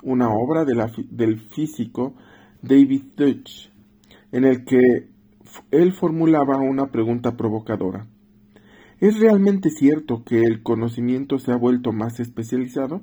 una 0.03 0.29
obra 0.29 0.65
del 0.65 1.41
físico 1.41 2.15
David 2.63 3.03
Deutsch, 3.17 3.71
en 4.33 4.45
el 4.45 4.65
que 4.65 5.09
él 5.71 5.93
formulaba 5.93 6.59
una 6.59 6.91
pregunta 6.91 7.37
provocadora. 7.37 8.07
¿Es 9.01 9.19
realmente 9.21 9.71
cierto 9.71 10.25
que 10.25 10.43
el 10.43 10.63
conocimiento 10.63 11.39
se 11.39 11.53
ha 11.53 11.57
vuelto 11.57 11.93
más 11.93 12.19
especializado? 12.21 13.03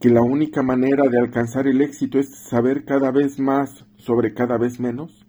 ¿Que 0.00 0.08
la 0.08 0.22
única 0.22 0.62
manera 0.62 1.04
de 1.10 1.18
alcanzar 1.18 1.66
el 1.66 1.80
éxito 1.80 2.18
es 2.18 2.28
saber 2.48 2.84
cada 2.84 3.10
vez 3.10 3.40
más 3.40 3.84
sobre 3.96 4.34
cada 4.34 4.56
vez 4.56 4.78
menos? 4.78 5.26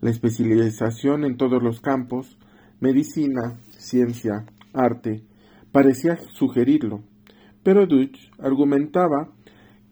La 0.00 0.10
especialización 0.10 1.24
en 1.24 1.36
todos 1.36 1.62
los 1.62 1.80
campos, 1.80 2.38
medicina, 2.80 3.58
ciencia, 3.70 4.46
arte, 4.72 5.24
parecía 5.72 6.16
sugerirlo, 6.32 7.02
pero 7.62 7.86
Deutsch 7.86 8.30
argumentaba 8.38 9.32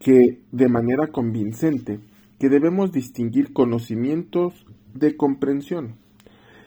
que, 0.00 0.40
de 0.50 0.68
manera 0.68 1.08
convincente, 1.12 2.00
que 2.38 2.48
debemos 2.48 2.90
distinguir 2.90 3.52
conocimientos 3.52 4.66
de 4.94 5.16
comprensión. 5.16 5.96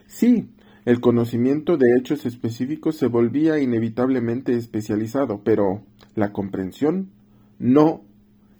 Sí, 0.05 0.49
el 0.85 1.01
conocimiento 1.01 1.77
de 1.77 1.87
hechos 1.97 2.25
específicos 2.25 2.95
se 2.95 3.07
volvía 3.07 3.59
inevitablemente 3.59 4.53
especializado, 4.53 5.41
pero 5.43 5.81
la 6.15 6.31
comprensión 6.31 7.09
no 7.57 8.01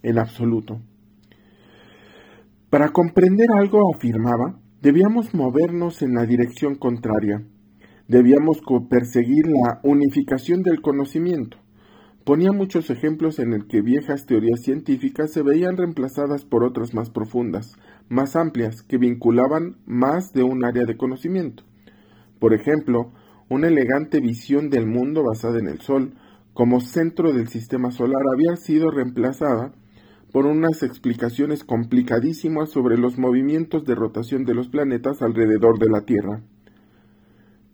en 0.02 0.18
absoluto. 0.18 0.82
Para 2.70 2.90
comprender 2.90 3.48
algo, 3.56 3.94
afirmaba, 3.94 4.58
debíamos 4.82 5.36
movernos 5.36 6.02
en 6.02 6.16
la 6.16 6.26
dirección 6.26 6.76
contraria. 6.76 7.44
Debíamos 8.08 8.62
perseguir 8.90 9.46
la 9.46 9.80
unificación 9.84 10.64
del 10.64 10.82
conocimiento. 10.82 11.58
Ponía 12.24 12.54
muchos 12.54 12.90
ejemplos 12.90 13.38
en 13.40 13.52
el 13.52 13.68
que 13.68 13.82
viejas 13.82 14.26
teorías 14.26 14.62
científicas 14.62 15.34
se 15.34 15.42
veían 15.42 15.76
reemplazadas 15.76 16.46
por 16.46 16.64
otras 16.64 16.94
más 16.94 17.10
profundas, 17.10 17.76
más 18.08 18.38
amplias, 18.38 18.82
que 18.82 18.98
vinculaban 18.98 19.76
más 19.86 20.32
de 20.32 20.44
un 20.44 20.64
área 20.64 20.86
de 20.86 20.96
conocimiento. 20.96 21.64
Por 22.40 22.54
ejemplo, 22.54 23.12
una 23.50 23.68
elegante 23.68 24.22
visión 24.22 24.70
del 24.70 24.88
mundo 24.88 25.24
basada 25.24 25.60
en 25.60 25.68
el 25.68 25.82
Sol 25.82 26.14
como 26.54 26.80
centro 26.80 27.34
del 27.34 27.50
sistema 27.50 27.92
solar 27.92 28.22
había 28.34 28.56
sido 28.56 28.90
reemplazada 28.90 29.74
por 30.32 30.46
unas 30.46 30.82
explicaciones 30.82 31.66
complicadísimas 31.66 32.70
sobre 32.70 32.98
los 32.98 33.18
movimientos 33.18 33.84
de 33.84 33.96
rotación 33.96 34.46
de 34.46 34.54
los 34.54 34.70
planetas 34.70 35.22
alrededor 35.22 35.78
de 35.78 35.90
la 35.90 36.06
Tierra. 36.06 36.42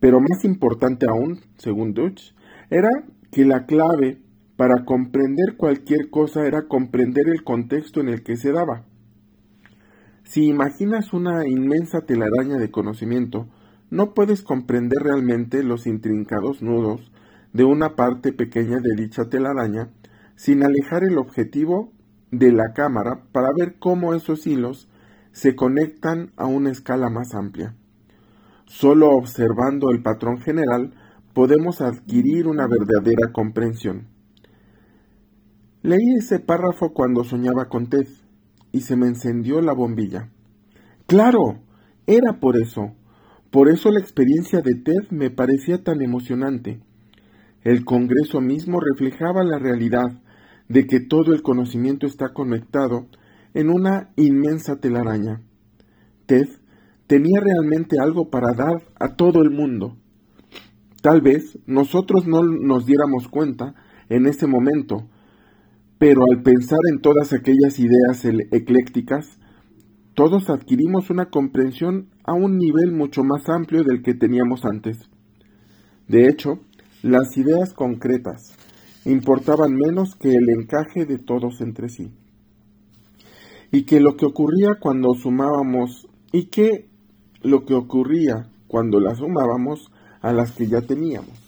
Pero 0.00 0.18
más 0.18 0.44
importante 0.44 1.06
aún, 1.08 1.40
según 1.56 1.94
Deutsch, 1.94 2.34
era 2.68 2.88
que 3.30 3.44
la 3.44 3.66
clave 3.66 4.18
para 4.60 4.84
comprender 4.84 5.56
cualquier 5.56 6.10
cosa 6.10 6.46
era 6.46 6.68
comprender 6.68 7.30
el 7.30 7.44
contexto 7.44 8.00
en 8.00 8.10
el 8.10 8.22
que 8.22 8.36
se 8.36 8.52
daba. 8.52 8.84
Si 10.22 10.48
imaginas 10.48 11.14
una 11.14 11.48
inmensa 11.48 12.02
telaraña 12.02 12.58
de 12.58 12.70
conocimiento, 12.70 13.48
no 13.88 14.12
puedes 14.12 14.42
comprender 14.42 15.02
realmente 15.02 15.62
los 15.62 15.86
intrincados 15.86 16.60
nudos 16.60 17.10
de 17.54 17.64
una 17.64 17.96
parte 17.96 18.34
pequeña 18.34 18.80
de 18.80 19.02
dicha 19.02 19.30
telaraña 19.30 19.88
sin 20.36 20.62
alejar 20.62 21.04
el 21.04 21.16
objetivo 21.16 21.94
de 22.30 22.52
la 22.52 22.74
cámara 22.74 23.22
para 23.32 23.52
ver 23.58 23.76
cómo 23.78 24.12
esos 24.12 24.46
hilos 24.46 24.90
se 25.32 25.56
conectan 25.56 26.32
a 26.36 26.44
una 26.44 26.70
escala 26.70 27.08
más 27.08 27.34
amplia. 27.34 27.76
Solo 28.66 29.12
observando 29.12 29.88
el 29.90 30.02
patrón 30.02 30.38
general 30.42 30.92
podemos 31.32 31.80
adquirir 31.80 32.46
una 32.46 32.66
verdadera 32.66 33.32
comprensión. 33.32 34.09
Leí 35.82 36.14
ese 36.18 36.40
párrafo 36.40 36.92
cuando 36.92 37.24
soñaba 37.24 37.68
con 37.68 37.88
Ted 37.88 38.06
y 38.70 38.80
se 38.80 38.96
me 38.96 39.06
encendió 39.06 39.62
la 39.62 39.72
bombilla. 39.72 40.28
Claro, 41.06 41.60
era 42.06 42.38
por 42.38 42.60
eso. 42.60 42.92
Por 43.50 43.68
eso 43.68 43.90
la 43.90 44.00
experiencia 44.00 44.60
de 44.60 44.74
Ted 44.74 45.10
me 45.10 45.30
parecía 45.30 45.82
tan 45.82 46.02
emocionante. 46.02 46.80
El 47.62 47.84
Congreso 47.84 48.40
mismo 48.40 48.78
reflejaba 48.80 49.42
la 49.42 49.58
realidad 49.58 50.20
de 50.68 50.86
que 50.86 51.00
todo 51.00 51.32
el 51.32 51.42
conocimiento 51.42 52.06
está 52.06 52.32
conectado 52.34 53.06
en 53.54 53.70
una 53.70 54.10
inmensa 54.16 54.80
telaraña. 54.80 55.42
Ted 56.26 56.46
tenía 57.06 57.40
realmente 57.40 57.96
algo 58.00 58.30
para 58.30 58.52
dar 58.52 58.86
a 59.00 59.16
todo 59.16 59.42
el 59.42 59.50
mundo. 59.50 59.96
Tal 61.02 61.22
vez 61.22 61.58
nosotros 61.66 62.26
no 62.26 62.42
nos 62.42 62.86
diéramos 62.86 63.28
cuenta 63.28 63.74
en 64.08 64.26
ese 64.26 64.46
momento, 64.46 65.08
pero 66.00 66.22
al 66.32 66.42
pensar 66.42 66.78
en 66.90 67.02
todas 67.02 67.34
aquellas 67.34 67.78
ideas 67.78 68.24
eclécticas, 68.52 69.38
todos 70.14 70.48
adquirimos 70.48 71.10
una 71.10 71.26
comprensión 71.26 72.08
a 72.24 72.32
un 72.32 72.56
nivel 72.56 72.90
mucho 72.90 73.22
más 73.22 73.50
amplio 73.50 73.84
del 73.84 74.02
que 74.02 74.14
teníamos 74.14 74.64
antes. 74.64 74.96
De 76.08 76.26
hecho, 76.26 76.60
las 77.02 77.36
ideas 77.36 77.74
concretas 77.74 78.56
importaban 79.04 79.74
menos 79.74 80.14
que 80.14 80.30
el 80.30 80.48
encaje 80.48 81.04
de 81.04 81.18
todos 81.18 81.60
entre 81.60 81.90
sí. 81.90 82.10
Y 83.70 83.82
que 83.82 84.00
lo 84.00 84.16
que 84.16 84.24
ocurría 84.24 84.76
cuando 84.80 85.12
sumábamos, 85.12 86.08
y 86.32 86.46
que 86.46 86.88
lo 87.42 87.66
que 87.66 87.74
ocurría 87.74 88.48
cuando 88.68 89.00
las 89.00 89.18
sumábamos 89.18 89.92
a 90.22 90.32
las 90.32 90.52
que 90.52 90.66
ya 90.66 90.80
teníamos. 90.80 91.38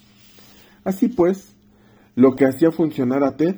Así 0.85 1.09
pues, 1.09 1.57
lo 2.17 2.37
que 2.37 2.45
hacía 2.45 2.71
funcionar 2.71 3.25
a 3.25 3.39
TED 3.39 3.57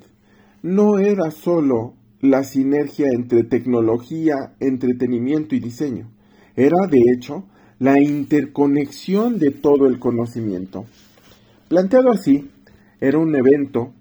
no 0.64 0.99
era 0.99 1.30
solo 1.30 1.92
la 2.23 2.42
sinergia 2.42 3.09
entre 3.12 3.44
tecnología, 3.44 4.54
entretenimiento 4.61 5.54
y 5.54 5.61
diseño, 5.61 6.09
era 6.56 6.87
de 6.90 7.00
hecho 7.14 7.44
la 7.78 8.00
interconexión 8.00 9.38
de 9.38 9.50
todo 9.50 9.87
el 9.87 9.99
conocimiento. 9.99 10.87
Planteado 11.68 12.11
así, 12.11 12.50
era 12.99 13.18
un 13.18 13.37
evento 13.37 13.92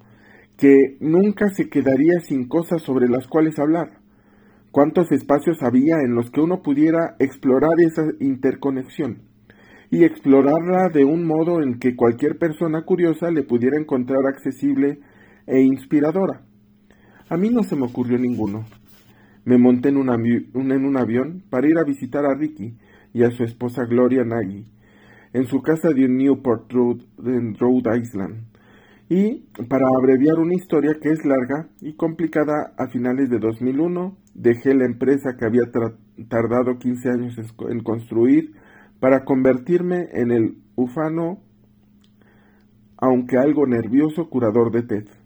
que 0.55 0.96
nunca 1.01 1.50
se 1.50 1.67
quedaría 1.67 2.22
sin 2.22 2.48
cosas 2.48 2.82
sobre 2.82 3.10
las 3.10 3.27
cuales 3.27 3.60
hablar. 3.60 4.00
¿Cuántos 4.72 5.12
espacios 5.12 5.62
había 5.63 5.98
en 6.00 6.15
los 6.15 6.32
que 6.32 6.39
uno 6.39 6.62
pudiera 6.62 7.17
explorar 7.20 7.74
esa 7.86 8.03
interconexión? 8.22 9.24
Y 9.91 10.05
explorarla 10.05 10.88
de 10.93 11.03
un 11.03 11.25
modo 11.25 11.62
en 11.62 11.77
que 11.77 11.98
cualquier 11.98 12.38
persona 12.38 12.84
curiosa 12.86 13.32
le 13.32 13.43
pudiera 13.43 13.77
encontrar 13.77 14.25
accesible 14.27 15.01
e 15.46 15.60
inspiradora. 15.60 16.46
A 17.30 17.38
mí 17.38 17.50
no 17.50 17.63
se 17.63 17.75
me 17.75 17.86
ocurrió 17.86 18.18
ninguno. 18.18 18.65
Me 19.46 19.58
monté 19.58 19.89
en 19.89 19.98
un, 19.98 20.10
avión 20.98 21.44
para 21.50 21.68
ir 21.68 21.77
a 21.77 21.84
visitar 21.84 22.25
a 22.25 22.36
Ricky 22.36 22.77
y 23.13 23.24
a 23.24 23.32
su 23.32 23.44
esposa 23.44 23.86
Gloria 23.86 24.24
Nagy 24.24 24.65
en 25.34 25.48
su 25.48 25.62
casa 25.62 25.89
de 25.89 26.08
Newport 26.08 26.72
Road, 26.72 27.01
en 27.25 27.56
Rhode 27.56 28.00
Island. 28.00 28.46
Y 29.10 29.46
para 29.68 29.86
abreviar 29.98 30.39
una 30.39 30.53
historia 30.53 30.98
que 31.01 31.10
es 31.10 31.25
larga 31.25 31.70
y 31.82 31.94
complicada, 31.94 32.74
a 32.77 32.88
finales 32.88 33.30
de 33.30 33.39
2001 33.39 34.15
dejé 34.34 34.74
la 34.75 34.86
empresa 34.86 35.36
que 35.38 35.46
había 35.46 35.63
tardado 36.30 36.77
15 36.77 37.10
años 37.10 37.36
en 37.70 37.80
construir 37.82 38.53
para 39.00 39.25
convertirme 39.25 40.08
en 40.13 40.32
el 40.32 40.58
ufano, 40.75 41.39
aunque 42.98 43.38
algo 43.38 43.68
nervioso, 43.68 44.30
curador 44.30 44.72
de 44.72 44.84
TED. 44.84 45.23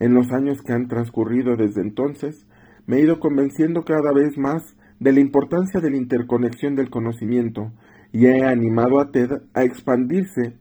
En 0.00 0.14
los 0.14 0.30
años 0.32 0.62
que 0.62 0.72
han 0.72 0.88
transcurrido 0.88 1.56
desde 1.56 1.82
entonces, 1.82 2.46
me 2.86 2.96
he 2.96 3.02
ido 3.02 3.18
convenciendo 3.18 3.84
cada 3.84 4.12
vez 4.12 4.38
más 4.38 4.76
de 5.00 5.12
la 5.12 5.20
importancia 5.20 5.80
de 5.80 5.90
la 5.90 5.96
interconexión 5.96 6.74
del 6.74 6.90
conocimiento 6.90 7.72
y 8.12 8.26
he 8.26 8.44
animado 8.44 9.00
a 9.00 9.10
TED 9.10 9.30
a 9.54 9.62
expandirse 9.62 10.56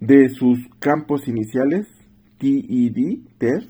de 0.00 0.28
sus 0.30 0.58
campos 0.78 1.28
iniciales, 1.28 1.86
TED, 2.38 3.18
TED, 3.38 3.62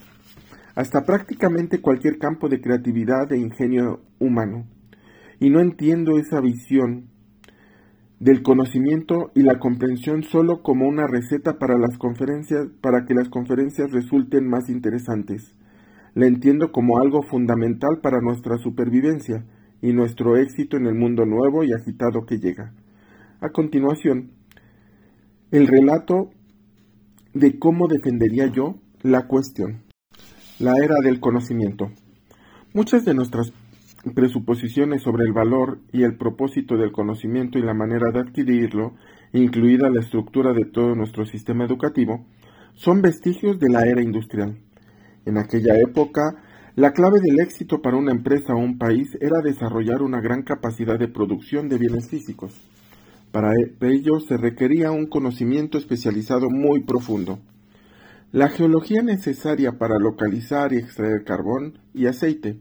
hasta 0.74 1.04
prácticamente 1.04 1.80
cualquier 1.80 2.18
campo 2.18 2.48
de 2.48 2.60
creatividad 2.60 3.32
e 3.32 3.38
ingenio 3.38 4.00
humano. 4.18 4.66
Y 5.40 5.50
no 5.50 5.60
entiendo 5.60 6.18
esa 6.18 6.40
visión 6.40 7.09
del 8.20 8.42
conocimiento 8.42 9.32
y 9.34 9.42
la 9.42 9.58
comprensión 9.58 10.22
solo 10.22 10.62
como 10.62 10.86
una 10.86 11.06
receta 11.06 11.58
para 11.58 11.78
las 11.78 11.96
conferencias 11.96 12.68
para 12.82 13.06
que 13.06 13.14
las 13.14 13.30
conferencias 13.30 13.90
resulten 13.90 14.46
más 14.46 14.68
interesantes. 14.68 15.54
La 16.14 16.26
entiendo 16.26 16.70
como 16.70 16.98
algo 16.98 17.22
fundamental 17.22 18.00
para 18.02 18.20
nuestra 18.20 18.58
supervivencia 18.58 19.44
y 19.80 19.94
nuestro 19.94 20.36
éxito 20.36 20.76
en 20.76 20.86
el 20.86 20.94
mundo 20.94 21.24
nuevo 21.24 21.64
y 21.64 21.72
agitado 21.72 22.26
que 22.26 22.38
llega. 22.38 22.74
A 23.40 23.48
continuación, 23.48 24.32
el 25.50 25.66
relato 25.66 26.30
de 27.32 27.58
cómo 27.58 27.88
defendería 27.88 28.46
yo 28.48 28.76
la 29.02 29.26
cuestión. 29.26 29.82
La 30.58 30.72
era 30.76 30.96
del 31.02 31.20
conocimiento. 31.20 31.90
Muchas 32.74 33.06
de 33.06 33.14
nuestras 33.14 33.50
presuposiciones 34.14 35.02
sobre 35.02 35.24
el 35.24 35.32
valor 35.32 35.78
y 35.92 36.02
el 36.04 36.16
propósito 36.16 36.76
del 36.76 36.92
conocimiento 36.92 37.58
y 37.58 37.62
la 37.62 37.74
manera 37.74 38.10
de 38.10 38.20
adquirirlo, 38.20 38.94
incluida 39.32 39.90
la 39.90 40.00
estructura 40.00 40.52
de 40.52 40.64
todo 40.64 40.94
nuestro 40.94 41.26
sistema 41.26 41.64
educativo, 41.64 42.24
son 42.74 43.02
vestigios 43.02 43.58
de 43.58 43.68
la 43.68 43.86
era 43.86 44.02
industrial. 44.02 44.56
En 45.26 45.36
aquella 45.36 45.74
época, 45.76 46.42
la 46.76 46.92
clave 46.92 47.18
del 47.20 47.40
éxito 47.40 47.82
para 47.82 47.96
una 47.96 48.12
empresa 48.12 48.54
o 48.54 48.58
un 48.58 48.78
país 48.78 49.18
era 49.20 49.42
desarrollar 49.42 50.02
una 50.02 50.20
gran 50.20 50.42
capacidad 50.42 50.98
de 50.98 51.08
producción 51.08 51.68
de 51.68 51.78
bienes 51.78 52.08
físicos. 52.08 52.54
Para 53.32 53.52
ello 53.80 54.18
se 54.20 54.36
requería 54.36 54.90
un 54.90 55.06
conocimiento 55.06 55.78
especializado 55.78 56.48
muy 56.48 56.80
profundo. 56.80 57.38
La 58.32 58.48
geología 58.48 59.02
necesaria 59.02 59.72
para 59.78 59.98
localizar 59.98 60.72
y 60.72 60.78
extraer 60.78 61.24
carbón 61.24 61.78
y 61.92 62.06
aceite. 62.06 62.56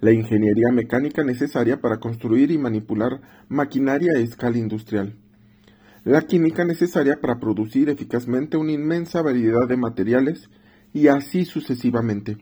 La 0.00 0.12
ingeniería 0.12 0.70
mecánica 0.72 1.24
necesaria 1.24 1.80
para 1.80 1.98
construir 1.98 2.50
y 2.50 2.58
manipular 2.58 3.20
maquinaria 3.48 4.12
a 4.16 4.20
escala 4.20 4.58
industrial. 4.58 5.16
La 6.04 6.22
química 6.22 6.64
necesaria 6.64 7.16
para 7.20 7.40
producir 7.40 7.88
eficazmente 7.88 8.56
una 8.56 8.72
inmensa 8.72 9.22
variedad 9.22 9.66
de 9.68 9.76
materiales 9.76 10.48
y 10.94 11.08
así 11.08 11.44
sucesivamente. 11.44 12.38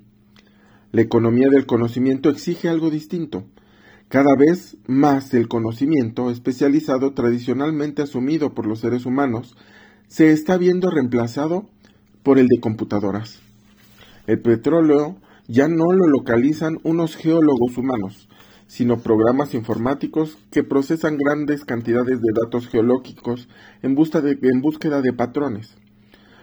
La 0.92 1.02
economía 1.02 1.48
del 1.50 1.66
conocimiento 1.66 2.30
exige 2.30 2.68
algo 2.68 2.90
distinto, 2.90 3.44
cada 4.08 4.36
vez 4.36 4.76
más 4.86 5.34
el 5.34 5.48
conocimiento 5.48 6.30
especializado 6.30 7.12
tradicionalmente 7.12 8.02
asumido 8.02 8.54
por 8.54 8.64
los 8.64 8.78
seres 8.78 9.04
humanos 9.04 9.56
se 10.06 10.30
está 10.30 10.56
viendo 10.56 10.90
reemplazado 10.90 11.68
por 12.22 12.38
el 12.38 12.46
de 12.46 12.60
computadoras. 12.60 13.40
El 14.28 14.40
petróleo 14.40 15.16
ya 15.48 15.68
no 15.68 15.92
lo 15.92 16.06
localizan 16.06 16.78
unos 16.82 17.16
geólogos 17.16 17.76
humanos, 17.76 18.28
sino 18.66 19.00
programas 19.00 19.54
informáticos 19.54 20.38
que 20.50 20.64
procesan 20.64 21.16
grandes 21.16 21.64
cantidades 21.64 22.20
de 22.20 22.32
datos 22.44 22.68
geológicos 22.68 23.48
en, 23.82 23.96
en 23.96 24.60
búsqueda 24.60 25.02
de 25.02 25.12
patrones. 25.12 25.76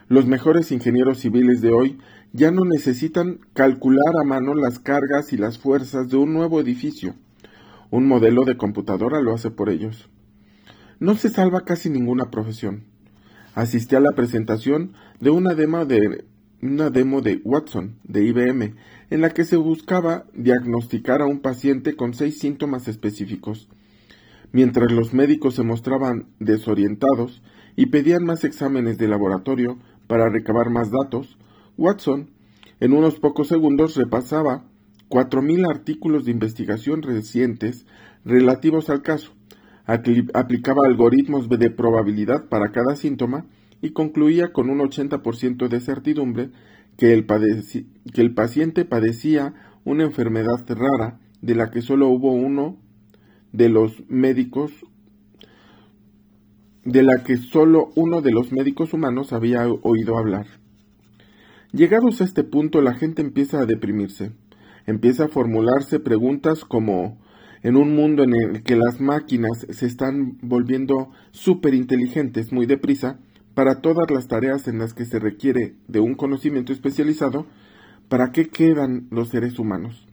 Los 0.08 0.26
mejores 0.26 0.72
ingenieros 0.72 1.20
civiles 1.20 1.62
de 1.62 1.72
hoy 1.72 1.98
ya 2.32 2.52
no 2.52 2.66
necesitan 2.66 3.39
calcular 3.54 4.16
a 4.22 4.26
mano 4.26 4.54
las 4.54 4.80
cargas 4.80 5.34
y 5.34 5.38
las 5.38 5.58
fuerzas 5.58 6.10
de 6.10 6.18
un 6.18 6.34
nuevo 6.34 6.60
edificio 6.60 7.16
un 7.94 8.08
modelo 8.08 8.44
de 8.44 8.58
computadora 8.58 9.22
lo 9.22 9.36
hace 9.36 9.52
por 9.52 9.70
ellos. 9.70 10.10
No 11.00 11.13
se 11.13 11.30
salva 11.30 11.62
casi 11.62 11.92
ninguna 11.92 12.32
profesión. 12.32 12.86
Asistí 13.54 13.96
a 13.96 14.00
la 14.00 14.13
presentación 14.16 14.94
de 15.20 15.30
una 15.30 15.54
demo 15.54 15.86
de, 15.86 16.26
una 16.63 16.89
demo 16.89 17.21
de 17.21 17.41
Watson, 17.43 17.97
de 18.04 18.23
IBM, 18.23 18.76
en 19.10 19.21
la 19.21 19.32
que 19.32 19.43
se 19.43 19.58
buscaba 19.58 20.26
diagnosticar 20.34 21.21
a 21.21 21.26
un 21.26 21.39
paciente 21.41 21.95
con 21.95 22.13
seis 22.13 22.39
síntomas 22.39 22.88
específicos. 22.88 23.67
Mientras 24.54 24.91
los 24.91 25.13
médicos 25.13 25.56
se 25.56 25.63
mostraban 25.63 26.28
desorientados 26.39 27.43
y 27.76 27.88
pedían 27.88 28.23
más 28.23 28.45
exámenes 28.45 28.97
de 28.97 29.10
laboratorio 29.10 29.78
para 30.08 30.30
recabar 30.30 30.69
más 30.69 30.89
datos, 30.89 31.38
Watson, 31.78 32.30
en 32.80 32.93
unos 32.93 33.19
pocos 33.19 33.49
segundos, 33.49 33.95
repasaba 33.95 34.63
4.000 35.10 35.69
artículos 35.69 36.26
de 36.26 36.32
investigación 36.32 37.02
recientes 37.02 37.86
relativos 38.23 38.89
al 38.89 39.02
caso, 39.02 39.34
aplicaba 39.86 40.88
algoritmos 40.88 41.49
de 41.49 41.69
probabilidad 41.71 42.45
para 42.47 42.71
cada 42.71 42.95
síntoma 42.95 43.45
y 43.84 43.91
concluía 43.91 44.54
con 44.54 44.69
un 44.69 44.80
80% 44.80 45.67
de 45.67 45.82
certidumbre 45.82 46.50
que 46.98 47.12
el, 47.12 47.26
paciente 47.26 48.86
padecía 48.86 49.54
una 49.84 50.06
enfermedad 50.06 50.63
rara 50.69 51.19
de 51.41 51.54
la 51.54 51.69
que 51.69 51.82
solo 51.82 52.08
hubo 52.08 52.32
uno 52.32 52.78
de 53.52 53.67
los 53.67 54.02
médicos 54.08 54.72
de 56.86 57.04
la 57.04 57.24
que 57.26 57.36
solo 57.36 57.91
uno 57.96 58.22
de 58.22 58.32
los 58.32 58.54
médicos 58.54 58.93
humanos 58.93 59.34
había 59.34 59.67
oído 59.67 60.17
hablar. 60.17 60.48
Llegados 61.74 62.22
a 62.22 62.24
este 62.24 62.46
punto, 62.46 62.82
la 62.82 62.93
gente 62.93 63.22
empieza 63.22 63.60
a 63.60 63.65
deprimirse, 63.65 64.32
empieza 64.86 65.26
a 65.26 65.30
formularse 65.30 66.00
preguntas 66.00 66.63
como 66.63 67.17
en 67.63 67.76
un 67.76 67.96
mundo 67.96 68.24
en 68.24 68.34
el 68.34 68.63
que 68.63 68.78
las 68.78 69.02
máquinas 69.02 69.67
se 69.69 69.86
están 69.86 70.38
volviendo 70.41 71.12
súper 71.32 71.74
inteligentes 71.74 72.54
muy 72.54 72.65
deprisa 72.65 73.19
para 73.54 73.82
todas 73.82 74.10
las 74.10 74.28
tareas 74.28 74.68
en 74.68 74.80
las 74.80 74.94
que 74.94 75.06
se 75.06 75.20
requiere 75.20 75.76
de 75.88 76.00
un 76.00 76.16
conocimiento 76.16 76.74
especializado, 76.74 77.46
¿para 78.10 78.32
qué 78.32 78.50
quedan 78.50 79.08
los 79.12 79.30
seres 79.30 79.60
humanos? 79.60 80.08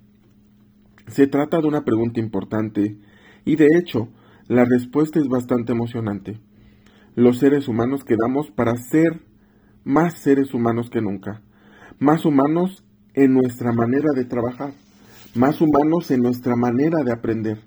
Se 1.06 1.26
trata 1.26 1.60
de 1.60 1.66
una 1.66 1.84
pregunta 1.84 2.20
importante 2.20 2.98
y 3.44 3.56
de 3.56 3.66
hecho 3.78 4.08
la 4.46 4.64
respuesta 4.64 5.18
es 5.18 5.28
bastante 5.28 5.72
emocionante. 5.72 6.40
Los 7.14 7.38
seres 7.38 7.66
humanos 7.68 8.04
quedamos 8.04 8.50
para 8.50 8.76
ser 8.76 9.22
más 9.84 10.18
seres 10.18 10.54
humanos 10.54 10.90
que 10.90 11.00
nunca, 11.00 11.42
más 11.98 12.24
humanos 12.24 12.84
en 13.14 13.34
nuestra 13.34 13.72
manera 13.72 14.12
de 14.14 14.24
trabajar, 14.24 14.72
más 15.34 15.60
humanos 15.60 16.10
en 16.10 16.20
nuestra 16.20 16.54
manera 16.56 17.02
de 17.04 17.12
aprender, 17.12 17.58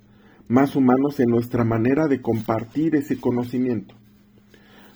más 0.47 0.75
humanos 0.75 1.19
en 1.19 1.29
nuestra 1.29 1.63
manera 1.63 2.07
de 2.07 2.21
compartir 2.21 2.95
ese 2.95 3.19
conocimiento. 3.19 3.95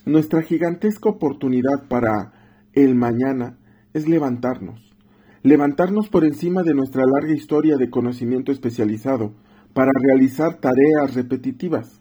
Nuestra 0.08 0.42
gigantesca 0.42 1.10
oportunidad 1.10 1.90
para 1.90 2.32
el 2.72 2.96
mañana 2.96 3.58
es 3.94 4.08
levantarnos, 4.08 4.96
levantarnos 5.44 6.08
por 6.08 6.24
encima 6.24 6.64
de 6.64 6.74
nuestra 6.74 7.04
larga 7.06 7.34
historia 7.34 7.76
de 7.76 7.90
conocimiento 7.90 8.54
especializado 8.54 9.34
para 9.74 9.92
realizar 9.94 10.62
tareas 10.62 11.14
repetitivas, 11.14 12.00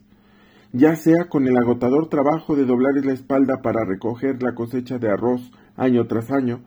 ya 0.73 0.95
sea 0.95 1.29
con 1.29 1.49
el 1.49 1.57
agotador 1.57 2.09
trabajo 2.09 2.55
de 2.55 2.65
doblar 2.65 2.93
la 3.05 3.13
espalda 3.13 3.61
para 3.61 3.85
recoger 3.85 4.41
la 4.41 4.55
cosecha 4.55 4.99
de 4.99 5.09
arroz 5.09 5.51
año 5.75 6.07
tras 6.07 6.31
año, 6.31 6.61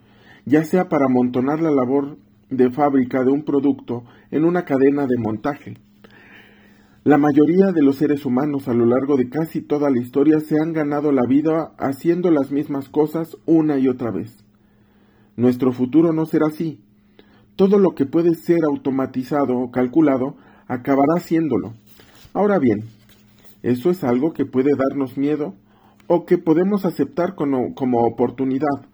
ya 0.45 0.65
sea 0.65 0.89
para 0.89 1.05
amontonar 1.05 1.61
la 1.61 1.71
labor 1.71 2.17
de 2.49 2.69
fábrica 2.69 3.23
de 3.23 3.31
un 3.31 3.45
producto 3.45 4.03
en 4.29 4.43
una 4.43 4.65
cadena 4.65 5.05
de 5.07 5.17
montaje. 5.17 5.77
La 7.05 7.17
mayoría 7.17 7.71
de 7.71 7.81
los 7.81 7.95
seres 7.95 8.25
humanos 8.25 8.67
a 8.67 8.73
lo 8.73 8.85
largo 8.85 9.15
de 9.15 9.29
casi 9.29 9.61
toda 9.61 9.89
la 9.89 10.01
historia 10.01 10.41
se 10.41 10.59
han 10.61 10.73
ganado 10.73 11.13
la 11.13 11.25
vida 11.25 11.71
haciendo 11.77 12.29
las 12.29 12.51
mismas 12.51 12.89
cosas 12.89 13.37
una 13.45 13.79
y 13.79 13.87
otra 13.87 14.11
vez. 14.11 14.43
Nuestro 15.37 15.71
futuro 15.71 16.11
no 16.11 16.25
será 16.25 16.47
así. 16.47 16.81
Todo 17.55 17.79
lo 17.79 17.95
que 17.95 18.05
puede 18.05 18.35
ser 18.35 18.65
automatizado 18.65 19.57
o 19.57 19.71
calculado 19.71 20.35
acabará 20.67 21.21
siéndolo. 21.21 21.73
Ahora 22.33 22.59
bien, 22.59 22.83
eso 23.63 23.91
es 23.91 24.03
algo 24.03 24.33
que 24.33 24.45
puede 24.45 24.71
darnos 24.89 25.17
miedo 25.17 25.55
o 26.07 26.25
que 26.25 26.37
podemos 26.37 26.83
aceptar 26.83 27.35
como, 27.35 27.75
como 27.75 28.05
oportunidad 28.05 28.87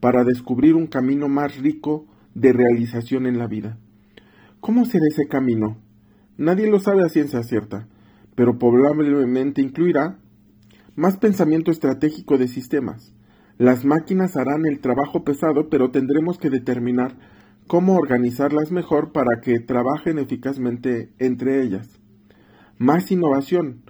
para 0.00 0.24
descubrir 0.24 0.74
un 0.74 0.88
camino 0.88 1.28
más 1.28 1.56
rico 1.58 2.06
de 2.34 2.52
realización 2.52 3.26
en 3.26 3.38
la 3.38 3.46
vida. 3.46 3.78
¿Cómo 4.58 4.84
será 4.84 5.04
ese 5.08 5.28
camino? 5.28 5.76
Nadie 6.36 6.70
lo 6.70 6.80
sabe 6.80 7.04
a 7.04 7.08
ciencia 7.08 7.42
cierta, 7.42 7.86
pero 8.34 8.58
probablemente 8.58 9.60
incluirá 9.60 10.18
más 10.96 11.16
pensamiento 11.16 11.70
estratégico 11.70 12.38
de 12.38 12.48
sistemas. 12.48 13.12
Las 13.58 13.84
máquinas 13.84 14.36
harán 14.36 14.66
el 14.66 14.80
trabajo 14.80 15.24
pesado, 15.24 15.68
pero 15.68 15.90
tendremos 15.90 16.38
que 16.38 16.50
determinar 16.50 17.16
cómo 17.66 17.96
organizarlas 17.96 18.72
mejor 18.72 19.12
para 19.12 19.40
que 19.40 19.60
trabajen 19.60 20.18
eficazmente 20.18 21.10
entre 21.18 21.62
ellas. 21.62 21.88
Más 22.78 23.10
innovación. 23.10 23.82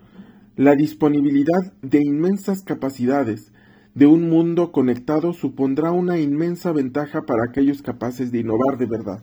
La 0.57 0.75
disponibilidad 0.75 1.73
de 1.81 2.01
inmensas 2.05 2.63
capacidades 2.63 3.53
de 3.95 4.07
un 4.07 4.29
mundo 4.29 4.73
conectado 4.73 5.33
supondrá 5.33 5.93
una 5.93 6.19
inmensa 6.19 6.73
ventaja 6.73 7.23
para 7.23 7.45
aquellos 7.49 7.83
capaces 7.83 8.31
de 8.33 8.41
innovar 8.41 8.79
de 8.79 8.87
verdad. 8.87 9.23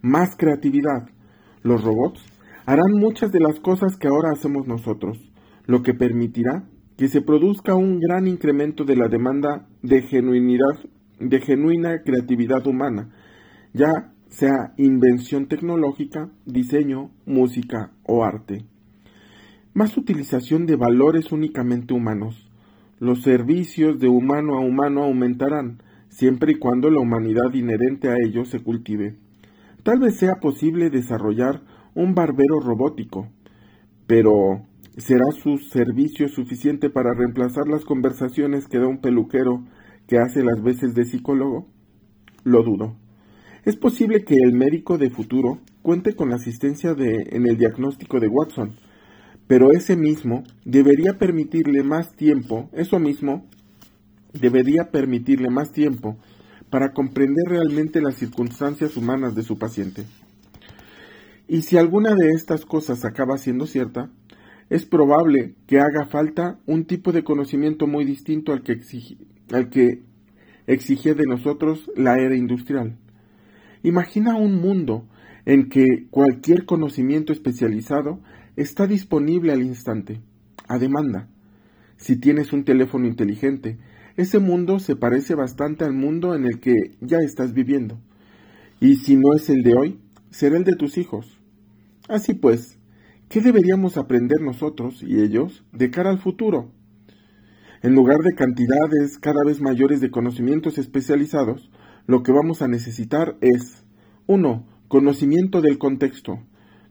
Más 0.00 0.36
creatividad. 0.36 1.08
Los 1.62 1.82
robots 1.84 2.20
harán 2.66 2.92
muchas 2.92 3.30
de 3.32 3.40
las 3.40 3.60
cosas 3.60 3.96
que 3.96 4.08
ahora 4.08 4.30
hacemos 4.32 4.66
nosotros, 4.66 5.18
lo 5.66 5.82
que 5.82 5.94
permitirá 5.94 6.64
que 6.96 7.08
se 7.08 7.20
produzca 7.20 7.74
un 7.74 7.98
gran 7.98 8.26
incremento 8.26 8.84
de 8.84 8.96
la 8.96 9.08
demanda 9.08 9.66
de 9.82 10.02
genuinidad, 10.02 10.78
de 11.18 11.40
genuina 11.40 12.02
creatividad 12.02 12.66
humana, 12.66 13.10
ya 13.72 14.12
sea 14.28 14.72
invención 14.76 15.46
tecnológica, 15.46 16.30
diseño, 16.46 17.10
música 17.26 17.92
o 18.04 18.24
arte. 18.24 18.64
Más 19.74 19.96
utilización 19.96 20.66
de 20.66 20.76
valores 20.76 21.32
únicamente 21.32 21.94
humanos, 21.94 22.48
los 22.98 23.22
servicios 23.22 23.98
de 23.98 24.08
humano 24.08 24.54
a 24.54 24.60
humano 24.60 25.04
aumentarán, 25.04 25.82
siempre 26.08 26.52
y 26.52 26.54
cuando 26.56 26.90
la 26.90 27.00
humanidad 27.00 27.52
inherente 27.54 28.08
a 28.10 28.16
ellos 28.24 28.48
se 28.48 28.60
cultive. 28.60 29.16
Tal 29.82 29.98
vez 29.98 30.16
sea 30.16 30.36
posible 30.36 30.90
desarrollar 30.90 31.62
un 31.94 32.14
barbero 32.14 32.60
robótico, 32.60 33.28
pero 34.06 34.62
¿será 34.96 35.24
su 35.32 35.58
servicio 35.58 36.28
suficiente 36.28 36.88
para 36.88 37.14
reemplazar 37.14 37.66
las 37.66 37.84
conversaciones 37.84 38.68
que 38.68 38.78
da 38.78 38.86
un 38.86 39.00
peluquero 39.00 39.64
que 40.06 40.18
hace 40.18 40.44
las 40.44 40.62
veces 40.62 40.94
de 40.94 41.04
psicólogo? 41.04 41.66
Lo 42.44 42.62
dudo. 42.62 42.96
Es 43.64 43.76
posible 43.76 44.24
que 44.24 44.34
el 44.34 44.52
médico 44.52 44.98
de 44.98 45.10
futuro 45.10 45.58
cuente 45.82 46.14
con 46.14 46.30
la 46.30 46.36
asistencia 46.36 46.94
de, 46.94 47.28
en 47.30 47.48
el 47.48 47.58
diagnóstico 47.58 48.20
de 48.20 48.28
Watson, 48.28 48.76
pero 49.48 49.72
ese 49.72 49.96
mismo 49.96 50.44
debería 50.64 51.18
permitirle 51.18 51.82
más 51.82 52.14
tiempo, 52.14 52.70
eso 52.72 53.00
mismo 53.00 53.46
debería 54.32 54.90
permitirle 54.90 55.50
más 55.50 55.72
tiempo 55.72 56.18
para 56.72 56.94
comprender 56.94 57.44
realmente 57.48 58.00
las 58.00 58.14
circunstancias 58.14 58.96
humanas 58.96 59.34
de 59.34 59.42
su 59.42 59.58
paciente. 59.58 60.06
Y 61.46 61.60
si 61.60 61.76
alguna 61.76 62.14
de 62.14 62.30
estas 62.30 62.64
cosas 62.64 63.04
acaba 63.04 63.36
siendo 63.36 63.66
cierta, 63.66 64.10
es 64.70 64.86
probable 64.86 65.54
que 65.66 65.80
haga 65.80 66.06
falta 66.06 66.58
un 66.64 66.86
tipo 66.86 67.12
de 67.12 67.24
conocimiento 67.24 67.86
muy 67.86 68.06
distinto 68.06 68.54
al 68.54 68.62
que, 68.62 70.02
exigía 70.66 71.12
de 71.12 71.26
nosotros 71.26 71.90
la 71.94 72.16
era 72.16 72.36
industrial. 72.36 72.96
Imagina 73.82 74.36
un 74.36 74.58
mundo 74.58 75.06
en 75.44 75.68
que 75.68 75.84
cualquier 76.08 76.64
conocimiento 76.64 77.34
especializado 77.34 78.22
está 78.56 78.86
disponible 78.86 79.52
al 79.52 79.60
instante, 79.60 80.22
a 80.68 80.78
demanda. 80.78 81.28
Si 81.98 82.16
tienes 82.16 82.54
un 82.54 82.64
teléfono 82.64 83.06
inteligente, 83.06 83.76
ese 84.16 84.38
mundo 84.38 84.78
se 84.78 84.96
parece 84.96 85.34
bastante 85.34 85.84
al 85.84 85.92
mundo 85.92 86.34
en 86.34 86.44
el 86.44 86.60
que 86.60 86.74
ya 87.00 87.18
estás 87.18 87.52
viviendo. 87.52 87.98
Y 88.80 88.96
si 88.96 89.16
no 89.16 89.34
es 89.34 89.48
el 89.48 89.62
de 89.62 89.74
hoy, 89.74 90.00
será 90.30 90.56
el 90.56 90.64
de 90.64 90.76
tus 90.76 90.98
hijos. 90.98 91.40
Así 92.08 92.34
pues, 92.34 92.78
¿qué 93.28 93.40
deberíamos 93.40 93.96
aprender 93.96 94.40
nosotros 94.40 95.02
y 95.02 95.20
ellos 95.20 95.64
de 95.72 95.90
cara 95.90 96.10
al 96.10 96.18
futuro? 96.18 96.70
En 97.82 97.94
lugar 97.94 98.18
de 98.18 98.34
cantidades 98.34 99.18
cada 99.18 99.44
vez 99.44 99.60
mayores 99.60 100.00
de 100.00 100.10
conocimientos 100.10 100.78
especializados, 100.78 101.70
lo 102.06 102.22
que 102.22 102.32
vamos 102.32 102.62
a 102.62 102.68
necesitar 102.68 103.36
es 103.40 103.84
1. 104.26 104.66
Conocimiento 104.88 105.60
del 105.60 105.78
contexto. 105.78 106.40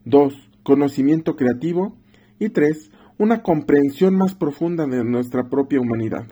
2 0.05 0.51
conocimiento 0.63 1.35
creativo 1.35 1.95
y 2.39 2.49
tres, 2.49 2.91
una 3.17 3.43
comprensión 3.43 4.15
más 4.15 4.35
profunda 4.35 4.85
de 4.87 5.03
nuestra 5.03 5.49
propia 5.49 5.79
humanidad. 5.79 6.25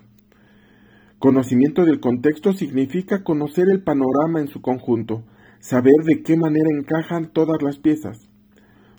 Conocimiento 1.20 1.84
del 1.84 2.00
contexto 2.00 2.54
significa 2.54 3.22
conocer 3.22 3.66
el 3.70 3.82
panorama 3.82 4.40
en 4.40 4.48
su 4.48 4.62
conjunto, 4.62 5.22
saber 5.58 5.92
de 6.06 6.22
qué 6.22 6.34
manera 6.34 6.70
encajan 6.74 7.30
todas 7.30 7.60
las 7.60 7.78
piezas. 7.78 8.26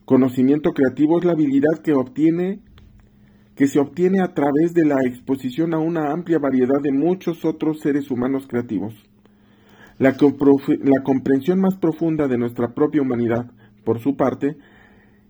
Conocimiento 0.05 0.71
creativo 0.73 1.17
es 1.17 1.25
la 1.25 1.31
habilidad 1.31 1.81
que 1.81 1.93
se 3.65 3.79
obtiene 3.79 4.21
a 4.21 4.35
través 4.35 4.75
de 4.75 4.85
la 4.85 4.97
exposición 5.03 5.73
a 5.73 5.79
una 5.79 6.11
amplia 6.11 6.37
variedad 6.37 6.79
de 6.83 6.91
muchos 6.91 7.43
otros 7.43 7.79
seres 7.79 8.11
humanos 8.11 8.45
creativos. 8.47 8.93
La, 9.97 10.11
la 10.11 11.03
comprensión 11.03 11.59
más 11.59 11.75
profunda 11.77 12.27
de 12.27 12.37
nuestra 12.37 12.75
propia 12.75 13.01
humanidad, 13.01 13.49
por 13.83 13.99
su 13.99 14.15
parte, 14.15 14.57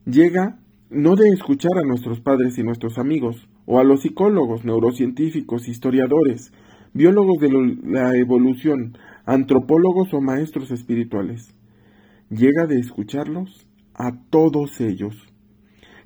llega 0.04 0.60
no 0.89 1.15
de 1.15 1.30
escuchar 1.30 1.71
a 1.82 1.88
nuestros 1.88 2.19
padres 2.19 2.58
y 2.58 2.63
nuestros 2.63 2.97
amigos, 2.97 3.47
o 3.65 3.80
a 3.80 3.86
los 3.86 4.01
psicólogos, 4.01 4.65
neurocientíficos, 4.65 5.69
historiadores, 5.69 6.51
biólogos 6.93 7.39
de 7.39 7.49
la 7.84 8.15
evolución, 8.15 8.97
antropólogos 9.25 10.13
o 10.13 10.21
maestros 10.21 10.71
espirituales. 10.71 11.56
Llega 12.30 12.65
de 12.67 12.80
escucharlos 12.80 13.67
a 13.93 14.12
todos 14.30 14.80
ellos. 14.82 15.15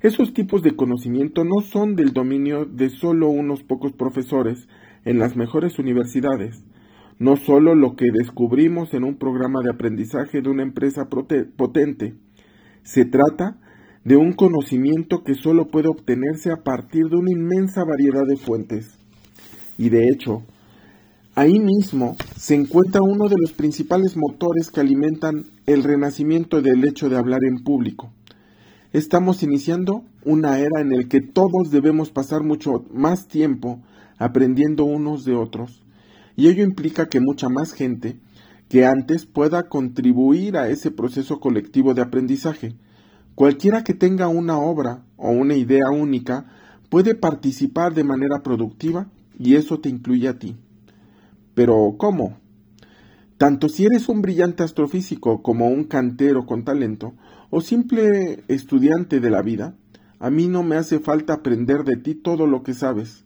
Esos 0.02 0.32
tipos 0.32 0.62
de 0.62 0.76
conocimiento 0.76 1.44
no 1.44 1.60
son 1.62 1.96
del 1.96 2.12
dominio 2.12 2.64
de 2.64 2.90
solo 2.90 3.28
unos 3.28 3.62
pocos 3.62 3.92
profesores 3.92 4.68
en 5.04 5.18
las 5.18 5.36
mejores 5.36 5.78
universidades, 5.78 6.64
no 7.18 7.36
solo 7.36 7.74
lo 7.74 7.96
que 7.96 8.06
descubrimos 8.12 8.92
en 8.92 9.04
un 9.04 9.16
programa 9.16 9.60
de 9.62 9.70
aprendizaje 9.70 10.42
de 10.42 10.50
una 10.50 10.62
empresa 10.62 11.08
potente. 11.08 12.14
Se 12.82 13.04
trata 13.04 13.58
de 14.04 14.16
un 14.16 14.34
conocimiento 14.34 15.24
que 15.24 15.34
solo 15.34 15.66
puede 15.68 15.88
obtenerse 15.88 16.52
a 16.52 16.62
partir 16.62 17.08
de 17.08 17.16
una 17.16 17.32
inmensa 17.32 17.82
variedad 17.84 18.24
de 18.26 18.36
fuentes. 18.36 18.98
Y 19.78 19.88
de 19.88 20.08
hecho, 20.08 20.44
Ahí 21.38 21.58
mismo 21.58 22.16
se 22.34 22.54
encuentra 22.54 23.02
uno 23.02 23.28
de 23.28 23.36
los 23.38 23.52
principales 23.52 24.16
motores 24.16 24.70
que 24.70 24.80
alimentan 24.80 25.44
el 25.66 25.82
renacimiento 25.84 26.62
del 26.62 26.82
hecho 26.88 27.10
de 27.10 27.18
hablar 27.18 27.40
en 27.44 27.62
público. 27.62 28.10
Estamos 28.94 29.42
iniciando 29.42 30.02
una 30.24 30.58
era 30.60 30.80
en 30.80 30.96
la 30.96 31.04
que 31.04 31.20
todos 31.20 31.70
debemos 31.70 32.08
pasar 32.08 32.42
mucho 32.42 32.86
más 32.90 33.28
tiempo 33.28 33.82
aprendiendo 34.16 34.84
unos 34.84 35.26
de 35.26 35.36
otros, 35.36 35.82
y 36.36 36.48
ello 36.48 36.64
implica 36.64 37.10
que 37.10 37.20
mucha 37.20 37.50
más 37.50 37.74
gente 37.74 38.16
que 38.70 38.86
antes 38.86 39.26
pueda 39.26 39.68
contribuir 39.68 40.56
a 40.56 40.70
ese 40.70 40.90
proceso 40.90 41.38
colectivo 41.38 41.92
de 41.92 42.00
aprendizaje. 42.00 42.76
Cualquiera 43.34 43.84
que 43.84 43.92
tenga 43.92 44.28
una 44.28 44.56
obra 44.58 45.04
o 45.18 45.32
una 45.32 45.54
idea 45.54 45.90
única 45.90 46.46
puede 46.88 47.14
participar 47.14 47.92
de 47.92 48.04
manera 48.04 48.42
productiva 48.42 49.10
y 49.38 49.56
eso 49.56 49.80
te 49.80 49.90
incluye 49.90 50.28
a 50.28 50.38
ti. 50.38 50.56
Pero 51.56 51.94
¿cómo? 51.96 52.36
Tanto 53.38 53.70
si 53.70 53.86
eres 53.86 54.10
un 54.10 54.20
brillante 54.20 54.62
astrofísico 54.62 55.42
como 55.42 55.68
un 55.68 55.84
cantero 55.84 56.44
con 56.44 56.64
talento, 56.64 57.14
o 57.48 57.62
simple 57.62 58.44
estudiante 58.48 59.20
de 59.20 59.30
la 59.30 59.40
vida, 59.40 59.74
a 60.18 60.28
mí 60.28 60.48
no 60.48 60.62
me 60.62 60.76
hace 60.76 60.98
falta 60.98 61.32
aprender 61.32 61.84
de 61.84 61.96
ti 61.96 62.14
todo 62.14 62.46
lo 62.46 62.62
que 62.62 62.74
sabes. 62.74 63.24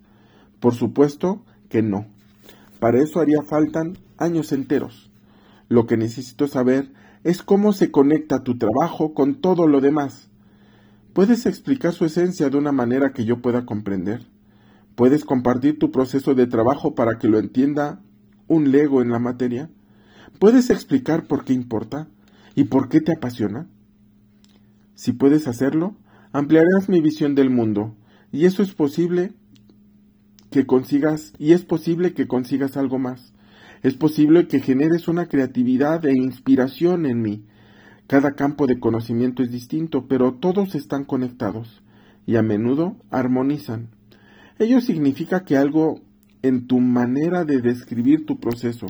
Por 0.61 0.77
supuesto 0.77 1.45
que 1.69 1.83
no. 1.83 2.07
Para 2.79 3.03
eso 3.03 3.19
haría 3.19 3.43
faltan 3.43 3.99
años 4.17 4.53
enteros. 4.53 5.11
Lo 5.69 5.89
que 5.89 5.97
necesito 5.97 6.47
saber 6.47 6.93
es 7.25 7.43
cómo 7.43 7.73
se 7.73 7.91
conecta 7.91 8.45
tu 8.45 8.59
trabajo 8.59 9.13
con 9.13 9.41
todo 9.41 9.67
lo 9.67 9.81
demás. 9.81 10.31
¿Puedes 11.15 11.47
explicar 11.47 11.95
su 11.95 12.05
esencia 12.05 12.49
de 12.49 12.59
una 12.59 12.71
manera 12.71 13.13
que 13.13 13.25
yo 13.25 13.43
pueda 13.43 13.67
comprender? 13.67 14.25
¿Puedes 14.95 15.25
compartir 15.25 15.81
tu 15.81 15.91
proceso 15.91 16.37
de 16.37 16.47
trabajo 16.47 16.95
para 16.95 17.19
que 17.19 17.27
lo 17.27 17.41
entienda 17.41 18.01
un 18.51 18.73
lego 18.73 19.01
en 19.01 19.11
la 19.11 19.21
materia? 19.21 19.71
¿Puedes 20.41 20.71
explicar 20.71 21.29
por 21.29 21.45
qué 21.45 21.53
importa 21.53 22.09
y 22.57 22.65
por 22.65 22.89
qué 22.89 23.01
te 23.01 23.13
apasiona? 23.13 23.69
Si 24.95 25.13
puedes 25.13 25.47
hacerlo, 25.47 25.95
ampliarás 26.33 26.89
mi 26.89 27.01
visión 27.01 27.37
del 27.37 27.49
mundo, 27.49 27.95
y 28.33 28.47
eso 28.47 28.65
es 28.65 28.75
posible 28.75 29.33
que 30.51 30.67
consigas, 30.67 31.33
y 31.39 31.53
es 31.53 31.63
posible 31.63 32.13
que 32.13 32.27
consigas 32.27 32.77
algo 32.77 32.99
más. 32.99 33.33
Es 33.85 33.95
posible 33.95 34.49
que 34.49 34.59
generes 34.59 35.07
una 35.07 35.27
creatividad 35.27 36.05
e 36.05 36.13
inspiración 36.13 37.07
en 37.07 37.23
mí. 37.23 37.45
Cada 38.09 38.33
campo 38.33 38.67
de 38.67 38.81
conocimiento 38.81 39.45
es 39.45 39.53
distinto, 39.53 40.09
pero 40.09 40.35
todos 40.35 40.75
están 40.75 41.05
conectados 41.05 41.83
y 42.27 42.35
a 42.35 42.43
menudo 42.43 42.97
armonizan. 43.11 43.91
Ello 44.59 44.81
significa 44.81 45.45
que 45.45 45.57
algo 45.57 46.01
en 46.43 46.67
tu 46.67 46.81
manera 46.81 47.45
de 47.45 47.61
describir 47.61 48.27
tu 48.27 48.41
proceso 48.41 48.87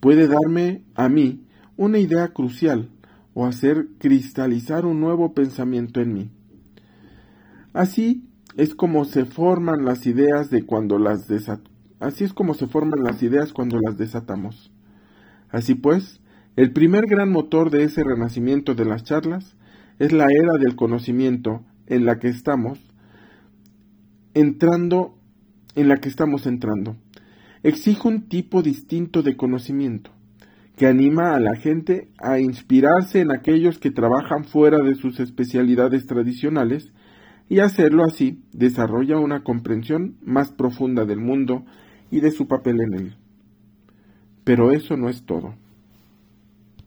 puede 0.00 0.28
darme 0.28 0.82
a 0.94 1.08
mí 1.08 1.44
una 1.76 1.98
idea 1.98 2.28
crucial 2.28 2.88
o 3.34 3.46
hacer 3.46 3.88
cristalizar 3.98 4.86
un 4.86 5.00
nuevo 5.00 5.32
pensamiento 5.32 6.00
en 6.00 6.12
mí. 6.12 6.30
Así 7.72 8.24
es 8.56 8.74
como 8.74 9.04
se 9.04 9.24
forman 9.24 9.84
las 9.84 10.06
ideas 10.06 10.50
de 10.50 10.64
cuando 10.64 10.98
las 10.98 11.30
así 12.00 12.24
es 12.24 12.32
como 12.32 12.54
se 12.54 12.66
forman 12.66 13.04
las 13.04 13.22
ideas 13.22 13.52
cuando 13.52 13.78
las 13.78 13.96
desatamos. 13.96 14.72
Así 15.50 15.74
pues, 15.74 16.20
el 16.56 16.72
primer 16.72 17.04
gran 17.06 17.30
motor 17.30 17.70
de 17.70 17.84
ese 17.84 18.02
renacimiento 18.02 18.74
de 18.74 18.84
las 18.84 19.04
charlas 19.04 19.56
es 19.98 20.12
la 20.12 20.24
era 20.24 20.52
del 20.60 20.76
conocimiento 20.76 21.62
en 21.86 22.04
la 22.04 22.18
que 22.18 22.28
estamos 22.28 22.78
entrando 24.34 25.17
en 25.78 25.88
la 25.88 25.98
que 25.98 26.08
estamos 26.08 26.46
entrando. 26.46 26.96
Exige 27.62 28.08
un 28.08 28.28
tipo 28.28 28.62
distinto 28.62 29.22
de 29.22 29.36
conocimiento, 29.36 30.10
que 30.76 30.86
anima 30.86 31.36
a 31.36 31.40
la 31.40 31.54
gente 31.54 32.08
a 32.18 32.40
inspirarse 32.40 33.20
en 33.20 33.30
aquellos 33.30 33.78
que 33.78 33.92
trabajan 33.92 34.44
fuera 34.44 34.78
de 34.78 34.96
sus 34.96 35.20
especialidades 35.20 36.06
tradicionales 36.06 36.92
y 37.48 37.60
hacerlo 37.60 38.04
así 38.04 38.42
desarrolla 38.52 39.18
una 39.18 39.44
comprensión 39.44 40.16
más 40.20 40.50
profunda 40.50 41.04
del 41.04 41.20
mundo 41.20 41.64
y 42.10 42.20
de 42.20 42.32
su 42.32 42.48
papel 42.48 42.80
en 42.80 42.94
él. 42.94 43.16
Pero 44.42 44.72
eso 44.72 44.96
no 44.96 45.08
es 45.08 45.24
todo. 45.24 45.54